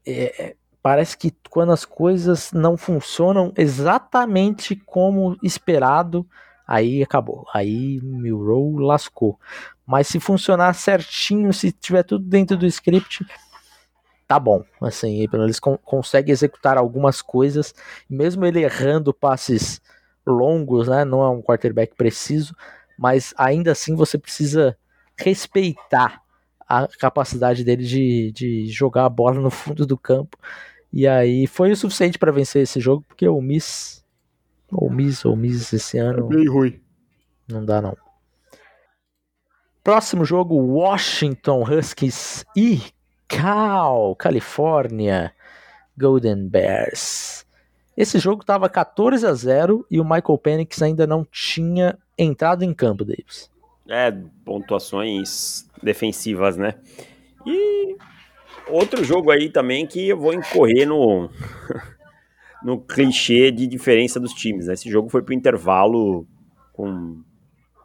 é, 0.06 0.44
é, 0.44 0.56
parece 0.82 1.18
que 1.18 1.34
quando 1.50 1.72
as 1.72 1.84
coisas 1.84 2.52
não 2.52 2.78
funcionam 2.78 3.52
exatamente 3.58 4.76
como 4.76 5.38
esperado, 5.42 6.28
aí 6.68 7.02
acabou. 7.02 7.46
Aí 7.54 8.00
Milrow 8.04 8.78
lascou. 8.78 9.40
Mas 9.86 10.08
se 10.08 10.20
funcionar 10.20 10.74
certinho, 10.74 11.52
se 11.54 11.72
tiver 11.72 12.04
tudo 12.04 12.26
dentro 12.26 12.58
do 12.58 12.66
script, 12.68 13.26
tá 14.28 14.40
bom. 14.40 14.64
Assim, 14.82 15.22
e 15.22 15.28
menos 15.32 15.60
con 15.60 15.78
consegue 15.78 16.32
executar 16.32 16.78
algumas 16.78 17.22
coisas, 17.22 17.74
mesmo 18.10 18.46
ele 18.46 18.64
errando 18.64 19.14
passes 19.14 19.82
longos, 20.26 20.88
né? 20.88 21.06
Não 21.06 21.22
é 21.24 21.30
um 21.30 21.42
quarterback 21.42 21.96
preciso, 21.96 22.56
mas 22.98 23.34
ainda 23.38 23.72
assim 23.72 23.96
você 23.96 24.18
precisa 24.18 24.78
respeitar 25.18 26.22
a 26.68 26.88
capacidade 27.00 27.64
dele 27.64 27.84
de, 27.84 28.32
de 28.32 28.68
jogar 28.68 29.06
a 29.06 29.10
bola 29.10 29.40
no 29.40 29.52
fundo 29.52 29.86
do 29.86 29.98
campo. 29.98 30.38
E 30.92 31.08
aí 31.08 31.46
foi 31.46 31.72
o 31.72 31.76
suficiente 31.76 32.18
para 32.18 32.32
vencer 32.32 32.64
esse 32.64 32.80
jogo, 32.80 33.04
porque 33.08 33.28
o 33.28 33.42
Miss, 33.42 34.04
ou 34.72 34.90
Miss, 34.90 35.26
ou 35.26 35.36
Miss 35.36 35.74
esse 35.74 35.98
ano 35.98 36.28
bem 36.28 36.48
ruim. 36.48 36.82
não 37.48 37.64
dá 37.64 37.82
não. 37.82 37.96
Próximo 39.84 40.26
jogo, 40.26 40.56
Washington 40.56 41.64
Huskies 41.64 42.44
e 42.56 42.82
Cal, 43.28 44.16
Califórnia 44.16 45.34
Golden 45.98 46.48
Bears. 46.48 47.46
Esse 47.98 48.20
jogo 48.20 48.42
estava 48.42 48.68
14 48.68 49.26
a 49.26 49.34
0 49.34 49.86
e 49.90 50.00
o 50.00 50.04
Michael 50.04 50.38
Penix 50.38 50.82
ainda 50.82 51.08
não 51.08 51.24
tinha 51.24 51.98
entrado 52.18 52.64
em 52.64 52.74
campo, 52.74 53.06
Davis. 53.06 53.50
É, 53.88 54.12
pontuações 54.44 55.66
defensivas, 55.82 56.58
né? 56.58 56.74
E 57.46 57.96
outro 58.68 59.02
jogo 59.04 59.32
aí 59.32 59.50
também 59.50 59.88
que 59.88 60.10
eu 60.10 60.18
vou 60.18 60.34
incorrer 60.34 60.86
no, 60.88 61.30
no 62.64 62.82
clichê 62.82 63.52
de 63.52 63.68
diferença 63.68 64.20
dos 64.20 64.34
times. 64.34 64.68
Né? 64.68 64.74
Esse 64.74 64.90
jogo 64.90 65.08
foi 65.08 65.22
pro 65.22 65.34
intervalo 65.34 66.28
com 66.74 67.22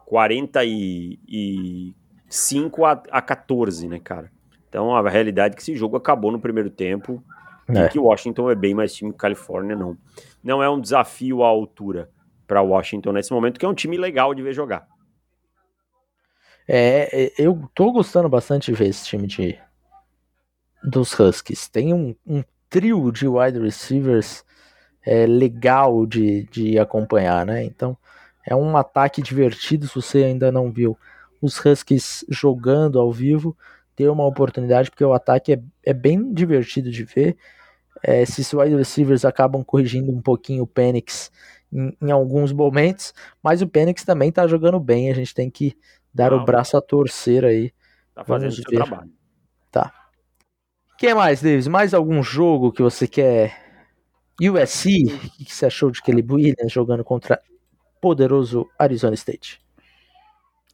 45 0.05 2.85
a, 2.85 3.01
a 3.11 3.21
14, 3.21 3.87
né, 3.87 3.99
cara? 3.99 4.29
Então 4.71 4.95
a 4.95 5.09
realidade 5.09 5.53
é 5.53 5.55
que 5.57 5.61
esse 5.61 5.75
jogo 5.75 5.97
acabou 5.97 6.31
no 6.31 6.39
primeiro 6.39 6.69
tempo 6.69 7.21
É. 7.67 7.85
e 7.85 7.89
que 7.89 7.99
o 7.99 8.03
Washington 8.05 8.49
é 8.49 8.55
bem 8.55 8.73
mais 8.73 8.93
time 8.93 9.11
que 9.11 9.17
Califórnia, 9.17 9.75
não. 9.75 9.97
Não 10.41 10.63
é 10.63 10.69
um 10.69 10.79
desafio 10.79 11.43
à 11.43 11.47
altura 11.47 12.09
para 12.47 12.61
Washington 12.61 13.11
nesse 13.11 13.33
momento, 13.33 13.59
que 13.59 13.65
é 13.65 13.69
um 13.69 13.73
time 13.73 13.97
legal 13.97 14.33
de 14.33 14.41
ver 14.41 14.53
jogar. 14.53 14.87
É, 16.65 17.25
é, 17.25 17.33
eu 17.37 17.69
tô 17.75 17.91
gostando 17.91 18.29
bastante 18.29 18.71
de 18.71 18.77
ver 18.77 18.87
esse 18.87 19.05
time 19.05 19.27
de 19.27 19.59
dos 20.81 21.17
Huskies. 21.19 21.67
Tem 21.67 21.93
um, 21.93 22.15
um 22.25 22.41
trio 22.69 23.11
de 23.11 23.27
wide 23.27 23.59
receivers 23.59 24.45
é, 25.05 25.25
legal 25.25 26.05
de, 26.05 26.43
de 26.45 26.79
acompanhar, 26.79 27.45
né? 27.45 27.63
Então 27.65 27.97
é 28.47 28.55
um 28.55 28.77
ataque 28.77 29.21
divertido. 29.21 29.85
Se 29.87 29.95
você 29.95 30.23
ainda 30.23 30.49
não 30.49 30.71
viu 30.71 30.97
os 31.41 31.63
Huskies 31.63 32.23
jogando 32.29 32.99
ao 32.99 33.11
vivo, 33.11 33.55
ter 34.01 34.09
uma 34.09 34.25
oportunidade, 34.25 34.89
porque 34.89 35.05
o 35.05 35.13
ataque 35.13 35.53
é, 35.53 35.61
é 35.85 35.93
bem 35.93 36.33
divertido 36.33 36.89
de 36.89 37.03
ver. 37.03 37.37
É, 38.03 38.23
esses 38.23 38.51
wide 38.51 38.75
receivers 38.75 39.23
acabam 39.23 39.63
corrigindo 39.63 40.11
um 40.11 40.21
pouquinho 40.21 40.63
o 40.63 40.67
Penix 40.67 41.31
em, 41.71 41.95
em 42.01 42.11
alguns 42.11 42.51
momentos, 42.51 43.13
mas 43.43 43.61
o 43.61 43.67
Penix 43.67 44.03
também 44.03 44.31
tá 44.31 44.47
jogando 44.47 44.79
bem. 44.79 45.11
A 45.11 45.13
gente 45.13 45.35
tem 45.35 45.51
que 45.51 45.77
dar 46.11 46.33
o 46.33 46.37
Não. 46.37 46.45
braço 46.45 46.75
a 46.75 46.81
torcer 46.81 47.45
aí. 47.45 47.71
Tá 48.15 48.23
fazendo 48.23 48.49
o 48.49 48.53
seu 48.53 48.63
ver. 48.67 48.77
trabalho. 48.77 49.11
que 50.97 51.13
mais, 51.13 51.41
Davis? 51.41 51.67
Mais 51.67 51.93
algum 51.93 52.23
jogo 52.23 52.71
que 52.71 52.81
você 52.81 53.07
quer? 53.07 53.55
USC, 54.41 55.05
o 55.05 55.45
que 55.45 55.53
você 55.53 55.67
achou 55.67 55.91
de 55.91 56.01
Caleb 56.01 56.33
Williams 56.33 56.71
jogando 56.71 57.03
contra 57.03 57.39
poderoso 58.01 58.67
Arizona 58.79 59.13
State? 59.13 59.60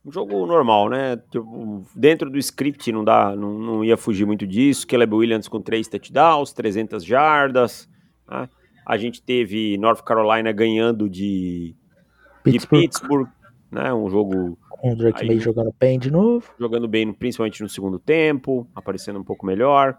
Um 0.08 0.12
jogo 0.12 0.46
normal, 0.46 0.88
né? 0.90 1.18
Tipo, 1.30 1.84
dentro 1.94 2.30
do 2.30 2.38
script 2.38 2.90
não 2.94 3.04
dá, 3.04 3.36
não, 3.36 3.60
não 3.60 3.84
ia 3.84 3.98
fugir 3.98 4.26
muito 4.26 4.48
disso. 4.48 4.88
Caleb 4.88 5.14
Williams 5.14 5.50
com 5.50 5.62
três 5.62 5.86
touchdowns, 5.90 6.54
300 6.54 7.04
jardas. 7.04 7.90
né? 8.30 8.48
A 8.86 8.96
gente 8.96 9.22
teve 9.22 9.78
North 9.78 10.02
Carolina 10.04 10.52
ganhando 10.54 11.10
de 11.10 11.76
de 12.46 12.52
Pittsburgh, 12.52 12.82
Pittsburgh, 12.84 13.28
né? 13.70 13.94
Um 13.94 14.10
jogo 14.10 14.58
com 14.70 14.94
o 14.94 14.96
Drake 14.96 15.22
Aí- 15.24 15.28
May 15.28 15.40
jogando 15.40 15.76
bem 15.78 16.00
de 16.00 16.10
novo. 16.10 16.50
jogando 16.58 16.88
bem, 16.88 17.12
principalmente 17.12 17.62
no 17.62 17.68
segundo 17.68 18.00
tempo, 18.00 18.66
aparecendo 18.74 19.20
um 19.20 19.24
pouco 19.26 19.46
melhor. 19.46 19.98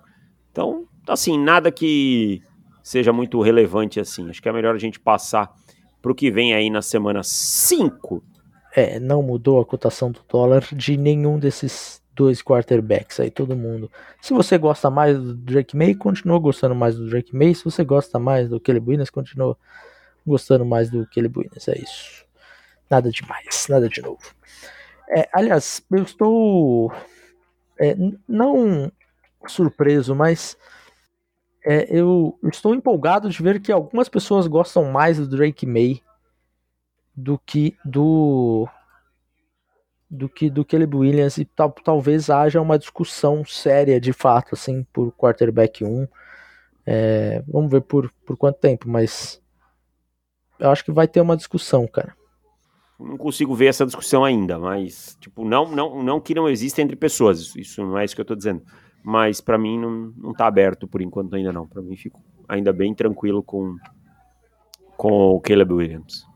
Então, 0.50 0.86
assim, 1.06 1.38
nada 1.38 1.70
que 1.70 2.40
seja 2.82 3.12
muito 3.12 3.38
relevante 3.42 4.00
assim. 4.00 4.30
Acho 4.30 4.40
que 4.40 4.48
é 4.48 4.52
melhor 4.52 4.74
a 4.74 4.78
gente 4.78 4.98
passar 4.98 5.52
pro 6.00 6.14
que 6.14 6.30
vem 6.30 6.54
aí 6.54 6.70
na 6.70 6.80
semana 6.80 7.22
5. 7.22 8.24
É, 8.74 9.00
não 9.00 9.22
mudou 9.22 9.60
a 9.60 9.64
cotação 9.64 10.10
do 10.10 10.20
dólar 10.28 10.62
de 10.72 10.96
nenhum 10.96 11.38
desses 11.38 12.02
dois 12.14 12.42
quarterbacks 12.42 13.20
aí, 13.20 13.30
todo 13.30 13.56
mundo. 13.56 13.90
Se 14.20 14.34
você 14.34 14.58
gosta 14.58 14.90
mais 14.90 15.16
do 15.16 15.34
Drake 15.34 15.76
May, 15.76 15.94
continua 15.94 16.38
gostando 16.38 16.74
mais 16.74 16.96
do 16.96 17.08
Drake 17.08 17.34
May. 17.34 17.54
Se 17.54 17.64
você 17.64 17.84
gosta 17.84 18.18
mais 18.18 18.48
do 18.48 18.60
Caleb 18.60 18.90
Williams, 18.90 19.10
continua 19.10 19.56
gostando 20.26 20.64
mais 20.64 20.90
do 20.90 21.06
Caleb 21.14 21.38
Williams. 21.38 21.68
É 21.68 21.78
isso. 21.78 22.26
Nada 22.90 23.10
demais, 23.10 23.66
nada 23.68 23.88
de 23.88 24.02
novo. 24.02 24.20
É, 25.10 25.28
aliás, 25.32 25.82
eu 25.90 26.02
estou 26.02 26.92
é, 27.78 27.96
não 28.28 28.90
surpreso, 29.46 30.14
mas 30.14 30.56
é, 31.64 31.86
eu 31.88 32.38
estou 32.44 32.74
empolgado 32.74 33.30
de 33.30 33.42
ver 33.42 33.60
que 33.60 33.70
algumas 33.70 34.08
pessoas 34.08 34.46
gostam 34.46 34.84
mais 34.90 35.18
do 35.18 35.28
Drake 35.28 35.64
May 35.64 36.02
do 37.18 37.36
que 37.36 37.76
do 37.84 38.68
do 40.08 40.28
que 40.28 40.48
do 40.48 40.64
Caleb 40.64 40.96
Williams 40.96 41.36
e 41.36 41.44
tal, 41.44 41.70
talvez 41.72 42.30
haja 42.30 42.60
uma 42.60 42.78
discussão 42.78 43.44
séria 43.44 44.00
de 44.00 44.12
fato 44.12 44.54
assim 44.54 44.86
por 44.92 45.12
quarterback 45.12 45.84
1 45.84 46.06
É, 46.86 47.42
vamos 47.46 47.70
ver 47.70 47.82
por, 47.82 48.10
por 48.24 48.36
quanto 48.36 48.60
tempo 48.60 48.88
mas 48.88 49.42
eu 50.60 50.70
acho 50.70 50.84
que 50.84 50.92
vai 50.92 51.08
ter 51.08 51.20
uma 51.20 51.36
discussão 51.36 51.88
cara 51.88 52.14
Não 52.98 53.18
consigo 53.18 53.52
ver 53.52 53.66
essa 53.66 53.84
discussão 53.84 54.24
ainda, 54.24 54.56
mas 54.56 55.16
tipo, 55.20 55.44
não, 55.44 55.68
não, 55.68 56.02
não 56.02 56.20
que 56.20 56.34
não 56.34 56.48
exista 56.48 56.80
entre 56.82 56.96
pessoas. 56.96 57.54
Isso, 57.56 57.84
não 57.84 57.98
é 57.98 58.04
isso 58.04 58.14
que 58.14 58.20
eu 58.20 58.24
tô 58.24 58.34
dizendo. 58.34 58.62
Mas 59.04 59.40
pra 59.40 59.58
mim 59.58 59.78
não, 59.78 60.12
não 60.16 60.32
tá 60.32 60.46
aberto 60.46 60.88
por 60.88 61.00
enquanto 61.00 61.34
ainda 61.36 61.52
não. 61.52 61.66
Pra 61.66 61.80
mim 61.80 61.96
fico 61.96 62.20
ainda 62.48 62.72
bem 62.72 62.94
tranquilo 62.94 63.42
com 63.42 63.76
com 64.96 65.12
o 65.36 65.40
Caleb 65.40 65.72
Williams. 65.72 66.27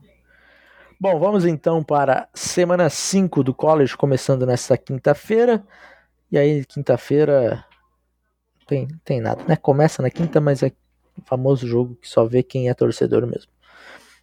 Bom, 1.03 1.19
vamos 1.19 1.45
então 1.45 1.83
para 1.83 2.29
semana 2.33 2.89
5 2.89 3.43
do 3.43 3.53
college, 3.53 3.97
começando 3.97 4.47
nesta 4.47 4.79
quinta-feira. 4.79 5.61
E 6.31 6.39
aí, 6.39 6.65
quinta-feira 6.65 7.65
tem, 8.69 8.87
tem 9.05 9.21
nada, 9.21 9.43
né? 9.49 9.57
Começa 9.57 10.01
na 10.01 10.09
quinta, 10.09 10.41
mas 10.41 10.63
é 10.63 10.71
o 11.19 11.23
famoso 11.23 11.67
jogo 11.67 11.97
que 11.97 12.09
só 12.09 12.25
vê 12.25 12.41
quem 12.45 12.69
é 12.69 12.75
torcedor 12.75 13.27
mesmo. 13.27 13.51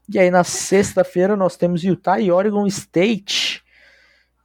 E 0.08 0.18
aí, 0.18 0.32
na 0.32 0.46
sexta-feira, 0.46 1.36
nós 1.36 1.58
temos 1.58 1.84
Utah 1.84 2.18
e 2.18 2.32
Oregon 2.32 2.66
State. 2.68 3.62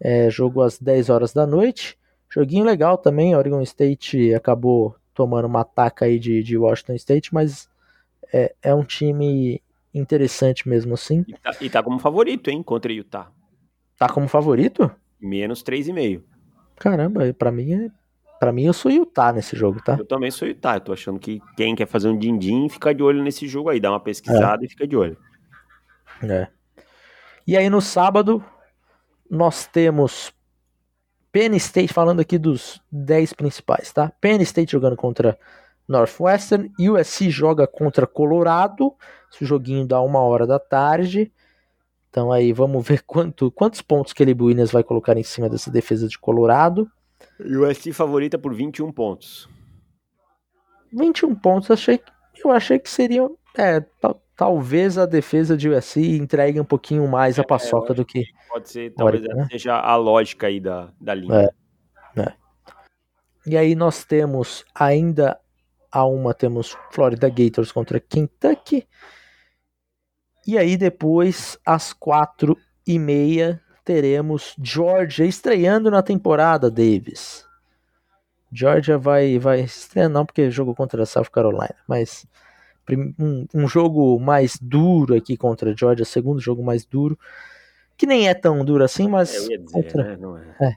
É, 0.01 0.29
jogo 0.29 0.61
às 0.61 0.77
10 0.77 1.11
horas 1.11 1.33
da 1.33 1.47
noite. 1.47 1.97
Joguinho 2.29 2.65
legal 2.65 2.99
também. 2.99 3.37
Oregon 3.37 3.63
State 3.63 4.35
acabou 4.35 4.97
tomando 5.15 5.45
uma 5.45 5.61
ataca 5.61 6.07
aí 6.07 6.19
de, 6.19 6.43
de 6.43 6.59
Washington 6.59 6.95
State, 6.95 7.33
mas 7.33 7.69
é, 8.33 8.53
é 8.61 8.75
um 8.75 8.83
time 8.83 9.63
interessante 9.95 10.69
mesmo 10.69 10.95
assim. 10.95 11.25
E 11.29 11.33
tá, 11.35 11.57
e 11.61 11.71
tá 11.71 11.83
como 11.83 11.99
favorito, 11.99 12.51
hein, 12.51 12.63
contra 12.63 12.93
Utah. 12.93 13.31
Tá 13.97 14.09
como 14.09 14.29
favorito? 14.29 14.91
Menos 15.21 15.63
3,5. 15.63 16.23
Caramba, 16.77 17.33
pra 17.33 17.53
mim 17.53 17.73
é. 17.73 17.91
Pra 18.41 18.53
mim 18.53 18.65
eu 18.65 18.73
sou 18.73 18.91
Utah 18.91 19.33
nesse 19.33 19.57
jogo, 19.57 19.81
tá? 19.83 19.97
Eu 19.99 20.05
também 20.05 20.31
sou 20.31 20.47
Utah. 20.47 20.75
Eu 20.75 20.81
tô 20.81 20.93
achando 20.93 21.19
que 21.19 21.41
quem 21.57 21.75
quer 21.75 21.87
fazer 21.87 22.09
um 22.09 22.19
din-din 22.19 22.69
fica 22.69 22.95
de 22.95 23.03
olho 23.03 23.23
nesse 23.23 23.47
jogo 23.47 23.71
aí. 23.71 23.81
Dá 23.81 23.91
uma 23.91 24.01
pesquisada 24.01 24.65
e 24.65 24.69
fica 24.69 24.87
de 24.87 24.97
olho. 24.97 25.17
É. 26.23 26.49
E 27.47 27.57
aí 27.57 27.71
no 27.71 27.81
sábado 27.81 28.45
nós 29.31 29.67
temos 29.67 30.33
Penn 31.33 31.55
State, 31.57 31.93
falando 31.93 32.21
aqui 32.21 32.37
dos 32.37 32.83
10 32.93 33.33
principais, 33.33 33.93
tá? 33.93 34.13
Penn 34.21 34.41
State 34.43 34.73
jogando 34.73 34.97
contra 34.97 35.39
Northwestern, 35.89 36.71
USC 36.79 37.31
joga 37.31 37.67
contra 37.67 38.07
Colorado, 38.07 38.95
esse 39.33 39.45
joguinho 39.45 39.87
dá 39.87 40.01
uma 40.01 40.21
hora 40.21 40.47
da 40.47 40.59
tarde. 40.59 41.33
Então 42.11 42.31
aí 42.31 42.53
vamos 42.53 42.87
ver 42.87 43.03
quanto, 43.07 43.51
quantos 43.51 43.83
pontos 43.83 44.13
que 44.13 44.23
ele 44.23 44.37
Williams 44.39 44.71
vai 44.71 44.83
colocar 44.83 45.17
em 45.17 45.23
cima 45.23 45.49
dessa 45.49 45.71
defesa 45.71 46.09
de 46.09 46.19
Colorado. 46.19 46.91
USC 47.41 47.93
favorita 47.93 48.39
por 48.39 48.55
21 48.55 48.93
pontos. 48.93 49.49
21 50.93 51.35
pontos, 51.35 51.71
achei 51.71 52.01
eu 52.43 52.51
achei 52.51 52.79
que 52.79 52.91
seriam. 52.91 53.37
É, 53.57 53.85
talvez 54.37 54.99
a 54.99 55.07
defesa 55.07 55.57
de 55.57 55.69
USC 55.69 56.01
entregue 56.17 56.61
um 56.61 56.65
pouquinho 56.65 57.07
mais 57.07 57.39
a 57.39 57.43
é, 57.43 57.47
paçoca 57.47 57.93
é, 57.93 57.97
do 57.97 58.05
que. 58.05 58.25
Pode 58.49 58.69
ser, 58.69 58.93
talvez 58.95 59.23
né? 59.23 59.47
seja 59.51 59.77
a 59.77 59.97
lógica 59.97 60.47
aí 60.47 60.61
da, 60.61 60.93
da 61.01 61.15
linha. 61.15 61.51
É, 62.17 62.21
é. 62.21 62.33
E 63.47 63.57
aí 63.57 63.75
nós 63.75 64.05
temos 64.05 64.65
ainda 64.75 65.39
a 65.95 66.05
uma 66.05 66.35
temos 66.35 66.77
Florida 66.91 67.29
Gators 67.29 67.71
contra 67.71 68.01
Kentucky. 68.01 68.85
E 70.45 70.59
aí 70.59 70.77
depois, 70.77 71.57
às 71.65 71.93
quatro 71.93 72.59
e 72.85 72.99
meia, 72.99 73.63
teremos 73.85 74.57
Georgia 74.61 75.25
estreando 75.25 75.93
na 75.93 76.03
temporada, 76.03 76.69
Davis. 76.69 77.47
Georgia 78.53 78.99
vai, 78.99 79.39
vai 79.39 79.61
estrear 79.61 80.09
não 80.09 80.27
porque 80.27 80.51
jogou 80.51 80.75
contra 80.75 81.05
a 81.05 81.07
South 81.07 81.31
Carolina, 81.33 81.77
mas 81.87 82.27
um, 83.19 83.47
um 83.55 83.69
jogo 83.69 84.19
mais 84.19 84.59
duro 84.61 85.15
aqui 85.15 85.37
contra 85.37 85.71
a 85.71 85.75
Georgia, 85.77 86.05
segundo 86.05 86.41
jogo 86.41 86.63
mais 86.63 86.85
duro, 86.85 87.17
que 87.97 88.05
nem 88.05 88.29
é 88.29 88.35
tão 88.35 88.65
duro 88.65 88.83
assim, 88.83 89.09
mas 89.09 89.33
é, 89.33 89.57
dizer, 89.57 89.65
contra, 89.73 90.17
né? 90.17 90.57
é, 90.61 90.67
é, 90.67 90.77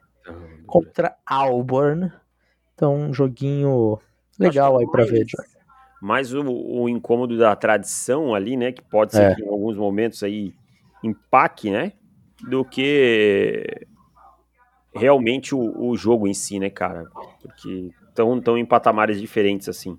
contra 0.68 1.16
Auburn. 1.26 2.12
Então, 2.76 2.96
um 2.96 3.14
joguinho 3.14 4.00
legal 4.38 4.78
aí 4.78 4.88
para 4.88 5.06
ver. 5.06 5.26
Mais 6.02 6.34
o, 6.34 6.44
o, 6.44 6.88
incômodo 6.88 7.38
da 7.38 7.56
tradição 7.56 8.36
ali, 8.36 8.56
né, 8.56 8.72
que 8.72 8.84
pode 8.84 9.14
ser 9.14 9.32
é. 9.32 9.36
que 9.36 9.42
em 9.42 9.48
alguns 9.48 9.76
momentos 9.76 10.22
aí 10.22 10.54
empaque, 11.04 11.72
né, 11.72 11.94
do 12.48 12.64
que 12.64 13.88
realmente 14.94 15.56
o, 15.56 15.90
o 15.90 15.98
jogo 15.98 16.28
em 16.28 16.34
si, 16.34 16.60
né, 16.60 16.70
cara? 16.70 17.06
Porque 17.42 17.92
estão 18.10 18.40
tão 18.40 18.58
em 18.58 18.66
patamares 18.66 19.20
diferentes 19.20 19.68
assim. 19.68 19.98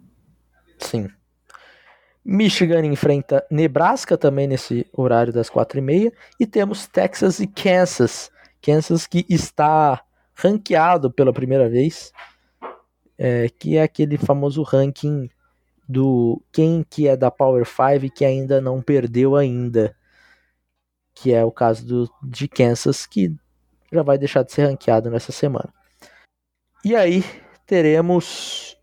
Sim. 0.79 1.09
Michigan 2.25 2.85
enfrenta 2.85 3.45
Nebraska 3.51 4.19
também 4.19 4.47
nesse 4.47 4.87
horário 4.93 5.33
das 5.33 5.49
quatro 5.49 5.79
e 5.79 5.83
meia. 5.83 6.13
E 6.39 6.47
temos 6.47 6.87
Texas 6.87 7.41
e 7.41 7.47
Kansas. 7.47 8.31
Kansas 8.61 9.07
que 9.07 9.25
está 9.29 10.03
ranqueado 10.35 11.11
pela 11.11 11.33
primeira 11.33 11.69
vez. 11.69 12.13
É, 13.19 13.49
que 13.49 13.77
é 13.77 13.83
aquele 13.83 14.17
famoso 14.17 14.63
ranking 14.63 15.29
do 15.89 16.41
quem 16.53 16.85
que 16.89 17.09
é 17.09 17.17
da 17.17 17.31
Power 17.31 17.67
5 17.67 18.15
que 18.15 18.25
ainda 18.25 18.61
não 18.61 18.81
perdeu 18.81 19.35
ainda. 19.35 19.97
Que 21.15 21.33
é 21.33 21.45
o 21.45 21.51
caso 21.51 21.85
do, 21.85 22.11
de 22.23 22.47
Kansas, 22.47 23.07
que 23.07 23.35
já 23.93 24.03
vai 24.03 24.19
deixar 24.19 24.45
de 24.45 24.53
ser 24.53 24.67
ranqueado 24.67 25.11
nessa 25.11 25.33
semana. 25.33 25.73
E 26.85 26.95
aí 26.95 27.25
teremos 27.67 28.77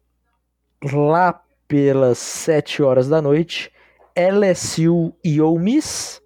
lá 0.84 1.42
pelas 1.68 2.18
7 2.18 2.84
horas 2.84 3.08
da 3.08 3.22
noite, 3.22 3.72
LSU 4.16 5.14
e 5.24 5.42
Ole 5.42 5.64
Miss, 5.64 6.22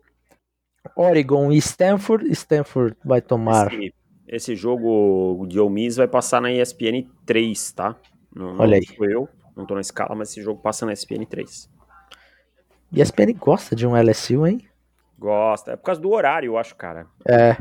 Oregon 0.96 1.52
e 1.52 1.58
Stanford. 1.58 2.30
Stanford 2.32 2.96
vai 3.04 3.22
tomar. 3.22 3.72
Esse, 3.74 3.94
esse 4.32 4.56
jogo 4.56 5.46
de 5.48 5.60
Ole 5.60 5.74
Miss 5.74 5.96
vai 5.96 6.08
passar 6.08 6.40
na 6.40 6.52
ESPN 6.52 7.08
3, 7.26 7.72
tá? 7.72 7.96
Não, 8.34 8.60
Olha 8.60 8.78
aí. 8.78 8.86
Não 9.00 9.10
eu, 9.10 9.30
não 9.56 9.66
tô 9.66 9.74
na 9.74 9.82
escala, 9.82 10.14
mas 10.16 10.30
esse 10.30 10.42
jogo 10.42 10.62
passa 10.62 10.86
na 10.86 10.94
ESPN 10.94 11.26
3. 11.28 11.70
ESPN 12.94 13.34
gosta 13.38 13.76
de 13.76 13.88
um 13.88 14.00
LSU, 14.00 14.46
hein? 14.46 14.68
Gosta. 15.18 15.72
É 15.72 15.76
por 15.76 15.84
causa 15.84 16.00
do 16.00 16.12
horário, 16.12 16.48
eu 16.48 16.58
acho, 16.58 16.76
cara. 16.76 17.08
É. 17.28 17.58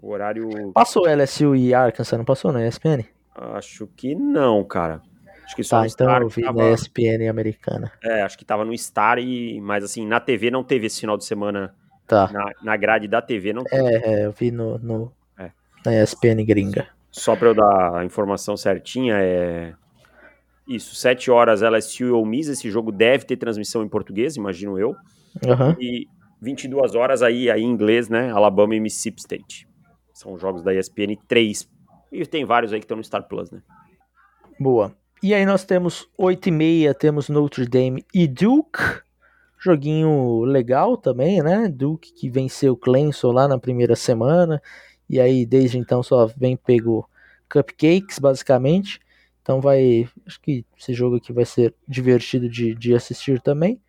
O 0.00 0.10
horário. 0.10 0.72
Passou 0.72 1.04
LSU 1.06 1.54
e 1.54 1.74
Arkansas, 1.74 2.18
não 2.18 2.24
passou 2.24 2.50
na 2.50 2.66
ESPN? 2.66 3.04
Acho 3.34 3.86
que 3.86 4.14
não, 4.14 4.64
cara. 4.64 5.02
Acho 5.44 5.54
que 5.54 5.62
só 5.62 5.80
tá, 5.80 5.86
então 5.86 6.06
Star 6.06 6.22
eu 6.22 6.28
vi 6.28 6.42
tava... 6.42 6.58
na 6.58 6.70
ESPN 6.70 7.28
americana. 7.30 7.92
É, 8.02 8.22
acho 8.22 8.36
que 8.36 8.44
tava 8.44 8.64
no 8.64 8.76
Star 8.76 9.18
e. 9.18 9.60
Mas 9.60 9.84
assim, 9.84 10.06
na 10.06 10.18
TV 10.18 10.50
não 10.50 10.64
teve 10.64 10.86
esse 10.86 11.00
final 11.00 11.16
de 11.16 11.24
semana. 11.24 11.74
Tá. 12.06 12.30
Na, 12.32 12.50
na 12.62 12.76
grade 12.76 13.06
da 13.06 13.20
TV 13.20 13.52
não 13.52 13.64
teve. 13.64 13.84
É, 13.84 14.22
é 14.22 14.26
eu 14.26 14.32
vi 14.32 14.50
no, 14.50 14.78
no 14.78 15.04
é. 15.04 15.25
Na 15.86 16.02
ESPN 16.02 16.44
gringa. 16.44 16.88
Só 17.10 17.34
pra 17.34 17.48
eu 17.48 17.54
dar 17.54 17.96
a 17.96 18.04
informação 18.04 18.56
certinha, 18.56 19.14
é. 19.18 19.72
Isso, 20.68 20.96
7 20.96 21.30
horas 21.30 21.62
LSU 21.62 22.06
e 22.06 22.10
Ole 22.10 22.28
Miss, 22.28 22.48
esse 22.48 22.68
jogo 22.68 22.90
deve 22.90 23.24
ter 23.24 23.36
transmissão 23.36 23.84
em 23.84 23.88
português, 23.88 24.36
imagino 24.36 24.78
eu. 24.78 24.90
Uhum. 25.46 25.76
E 25.80 26.08
22 26.42 26.94
horas 26.94 27.22
aí, 27.22 27.48
aí 27.48 27.62
em 27.62 27.70
inglês, 27.70 28.08
né? 28.08 28.30
Alabama 28.32 28.74
e 28.74 28.80
Mississippi 28.80 29.20
State. 29.20 29.68
São 30.12 30.36
jogos 30.36 30.62
da 30.62 30.74
ESPN 30.74 31.16
3. 31.28 31.68
E 32.10 32.26
tem 32.26 32.44
vários 32.44 32.72
aí 32.72 32.80
que 32.80 32.84
estão 32.84 32.96
no 32.96 33.04
Star 33.04 33.26
Plus, 33.28 33.50
né? 33.50 33.62
Boa. 34.58 34.92
E 35.22 35.32
aí 35.32 35.46
nós 35.46 35.64
temos 35.64 36.08
8 36.18 36.48
e 36.48 36.52
meia, 36.52 36.94
temos 36.94 37.28
Notre 37.28 37.66
Dame 37.66 38.04
e 38.12 38.26
Duke. 38.26 38.80
Joguinho 39.58 40.44
legal 40.44 40.96
também, 40.96 41.42
né? 41.42 41.68
Duke 41.68 42.12
que 42.12 42.28
venceu 42.28 42.76
Clemson 42.76 43.32
lá 43.32 43.48
na 43.48 43.58
primeira 43.58 43.96
semana. 43.96 44.60
E 45.08 45.20
aí 45.20 45.46
desde 45.46 45.78
então 45.78 46.02
só 46.02 46.26
vem 46.26 46.56
pego 46.56 47.08
cupcakes, 47.48 48.18
basicamente. 48.18 49.00
Então 49.42 49.60
vai. 49.60 50.08
Acho 50.26 50.40
que 50.40 50.64
esse 50.78 50.92
jogo 50.92 51.16
aqui 51.16 51.32
vai 51.32 51.44
ser 51.44 51.74
divertido 51.86 52.48
de, 52.48 52.74
de 52.74 52.94
assistir 52.94 53.40
também. 53.40 53.80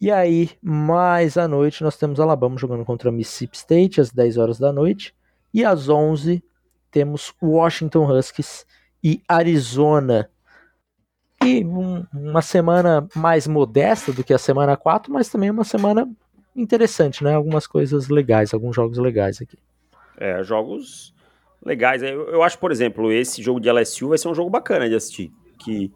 E 0.00 0.10
aí, 0.10 0.50
mais 0.60 1.36
à 1.36 1.46
noite, 1.46 1.82
nós 1.84 1.96
temos 1.96 2.18
Alabama 2.18 2.58
jogando 2.58 2.84
contra 2.84 3.12
Mississippi 3.12 3.56
State 3.56 4.00
às 4.00 4.10
10 4.10 4.36
horas 4.36 4.58
da 4.58 4.72
noite. 4.72 5.14
E 5.54 5.64
às 5.64 5.88
11 5.88 6.42
temos 6.90 7.32
Washington 7.40 8.10
Huskies 8.10 8.66
e 9.02 9.22
Arizona. 9.28 10.28
E 11.44 11.64
um, 11.64 12.04
uma 12.12 12.42
semana 12.42 13.06
mais 13.14 13.46
modesta 13.46 14.12
do 14.12 14.22
que 14.22 14.32
a 14.32 14.38
semana 14.38 14.76
4, 14.76 15.12
mas 15.12 15.28
também 15.28 15.50
uma 15.50 15.64
semana 15.64 16.08
interessante, 16.54 17.24
né? 17.24 17.34
Algumas 17.34 17.66
coisas 17.66 18.08
legais, 18.08 18.52
alguns 18.54 18.76
jogos 18.76 18.98
legais 18.98 19.40
aqui. 19.40 19.58
É, 20.22 20.42
jogos 20.42 21.14
legais. 21.64 22.02
Eu, 22.02 22.28
eu 22.28 22.42
acho, 22.42 22.58
por 22.58 22.70
exemplo, 22.70 23.10
esse 23.10 23.42
jogo 23.42 23.60
de 23.60 23.70
LSU 23.70 24.08
vai 24.08 24.18
ser 24.18 24.28
um 24.28 24.34
jogo 24.34 24.50
bacana 24.50 24.88
de 24.88 24.94
assistir. 24.94 25.32
Que 25.58 25.90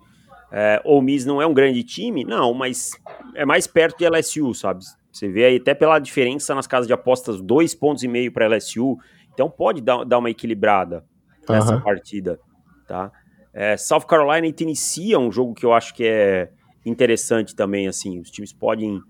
é, 0.53 0.81
o 0.85 1.01
Miss 1.01 1.25
não 1.25 1.41
é 1.41 1.47
um 1.47 1.55
grande 1.55 1.83
time, 1.83 2.25
não, 2.25 2.55
mas 2.55 2.93
é 3.35 3.45
mais 3.45 3.67
perto 3.67 3.99
de 3.99 4.09
LSU, 4.09 4.55
sabe? 4.55 4.85
Você 5.13 5.29
vê 5.29 5.45
aí 5.45 5.57
até 5.57 5.75
pela 5.75 5.99
diferença 5.99 6.55
nas 6.55 6.67
casas 6.67 6.87
de 6.87 6.93
apostas, 6.93 7.41
dois 7.41 7.75
pontos 7.75 8.03
e 8.03 8.09
meio 8.09 8.33
para 8.33 8.47
LSU. 8.47 8.97
Então 9.33 9.51
pode 9.51 9.81
dar, 9.81 10.05
dar 10.05 10.19
uma 10.19 10.31
equilibrada 10.31 11.05
nessa 11.49 11.77
uhum. 11.77 11.81
partida 11.81 12.39
tá? 12.87 13.11
É, 13.53 13.77
South 13.77 14.03
Carolina 14.03 14.47
e 14.47 14.53
Tennessee 14.53 15.13
é 15.13 15.19
um 15.19 15.31
jogo 15.31 15.55
que 15.55 15.65
eu 15.65 15.73
acho 15.73 15.95
que 15.95 16.05
é 16.05 16.51
interessante 16.85 17.55
também, 17.55 17.89
assim, 17.89 18.21
os 18.21 18.31
times 18.31 18.53
podem 18.53 19.01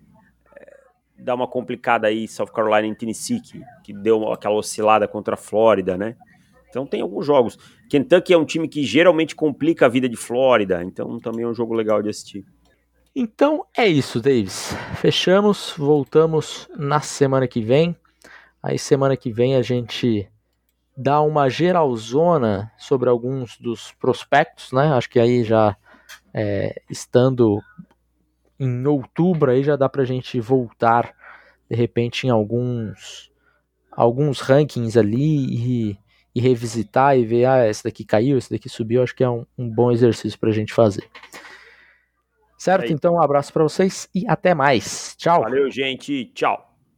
dar 1.19 1.35
uma 1.35 1.47
complicada 1.47 2.07
aí, 2.07 2.29
South 2.29 2.47
Carolina 2.47 2.87
e 2.87 2.95
Tennessee, 2.95 3.41
que, 3.41 3.63
que 3.85 3.93
deu 3.93 4.33
aquela 4.33 4.55
oscilada 4.55 5.09
contra 5.09 5.35
a 5.35 5.37
Flórida, 5.37 5.97
né? 5.97 6.17
Então 6.69 6.87
tem 6.87 7.01
alguns 7.01 7.25
jogos. 7.25 7.59
Kentucky 7.89 8.35
é 8.35 8.39
um 8.39 8.45
time 8.45 8.69
que 8.69 8.85
geralmente 8.85 9.35
complica 9.35 9.87
a 9.87 9.89
vida 9.89 10.09
de 10.09 10.17
Flórida, 10.17 10.83
então 10.83 11.19
também 11.19 11.45
é 11.45 11.49
um 11.49 11.55
jogo 11.55 11.75
legal 11.75 12.03
de 12.03 12.11
assistir. 12.11 12.45
Então 13.15 13.65
é 13.75 13.89
isso, 13.89 14.21
Davis. 14.21 14.75
Fechamos, 14.97 15.73
voltamos 15.77 16.69
na 16.77 17.01
semana 17.01 17.49
que 17.49 17.63
vem. 17.63 17.97
Aí 18.63 18.79
semana 18.79 19.17
que 19.17 19.33
vem 19.33 19.57
a 19.57 19.63
gente 19.63 20.29
dar 20.95 21.23
uma 21.23 21.49
geralzona 21.49 22.71
sobre 22.77 23.09
alguns 23.09 23.57
dos 23.59 23.93
prospectos, 23.93 24.73
né? 24.73 24.93
Acho 24.93 25.09
que 25.09 25.19
aí 25.19 25.45
já 25.45 25.77
é, 26.35 26.83
estando 26.91 27.63
em 28.59 28.87
outubro 28.87 29.51
aí 29.51 29.63
já 29.63 29.77
dá 29.77 29.89
para 29.89 30.03
a 30.03 30.07
gente 30.07 30.41
voltar 30.41 31.15
de 31.71 31.77
repente 31.77 32.27
em 32.27 32.31
alguns 32.31 33.31
alguns 33.91 34.41
rankings 34.41 34.99
ali 34.99 35.47
e, 35.91 35.99
e, 36.35 36.41
revisitar 36.41 37.19
e 37.19 37.25
ver 37.25 37.47
ah 37.47 37.69
esse 37.69 37.83
daqui 37.83 38.05
caiu, 38.05 38.37
esse 38.37 38.51
daqui 38.51 38.69
subiu. 38.69 39.03
Acho 39.03 39.15
que 39.15 39.25
é 39.25 39.31
um, 39.31 39.47
um 39.57 39.69
bom 39.69 39.91
exercício 39.91 40.39
para 40.39 40.51
a 40.51 40.53
gente 40.53 40.75
fazer. 40.75 41.09
Certo? 42.59 42.93
Então 42.93 43.15
um 43.15 43.23
abraço 43.23 43.53
para 43.53 43.63
vocês 43.63 44.09
e 44.15 44.27
até 44.29 44.55
mais. 44.55 45.15
Tchau. 45.17 45.43
Valeu, 45.43 45.71
gente. 45.71 46.27
Tchau. 46.35 46.66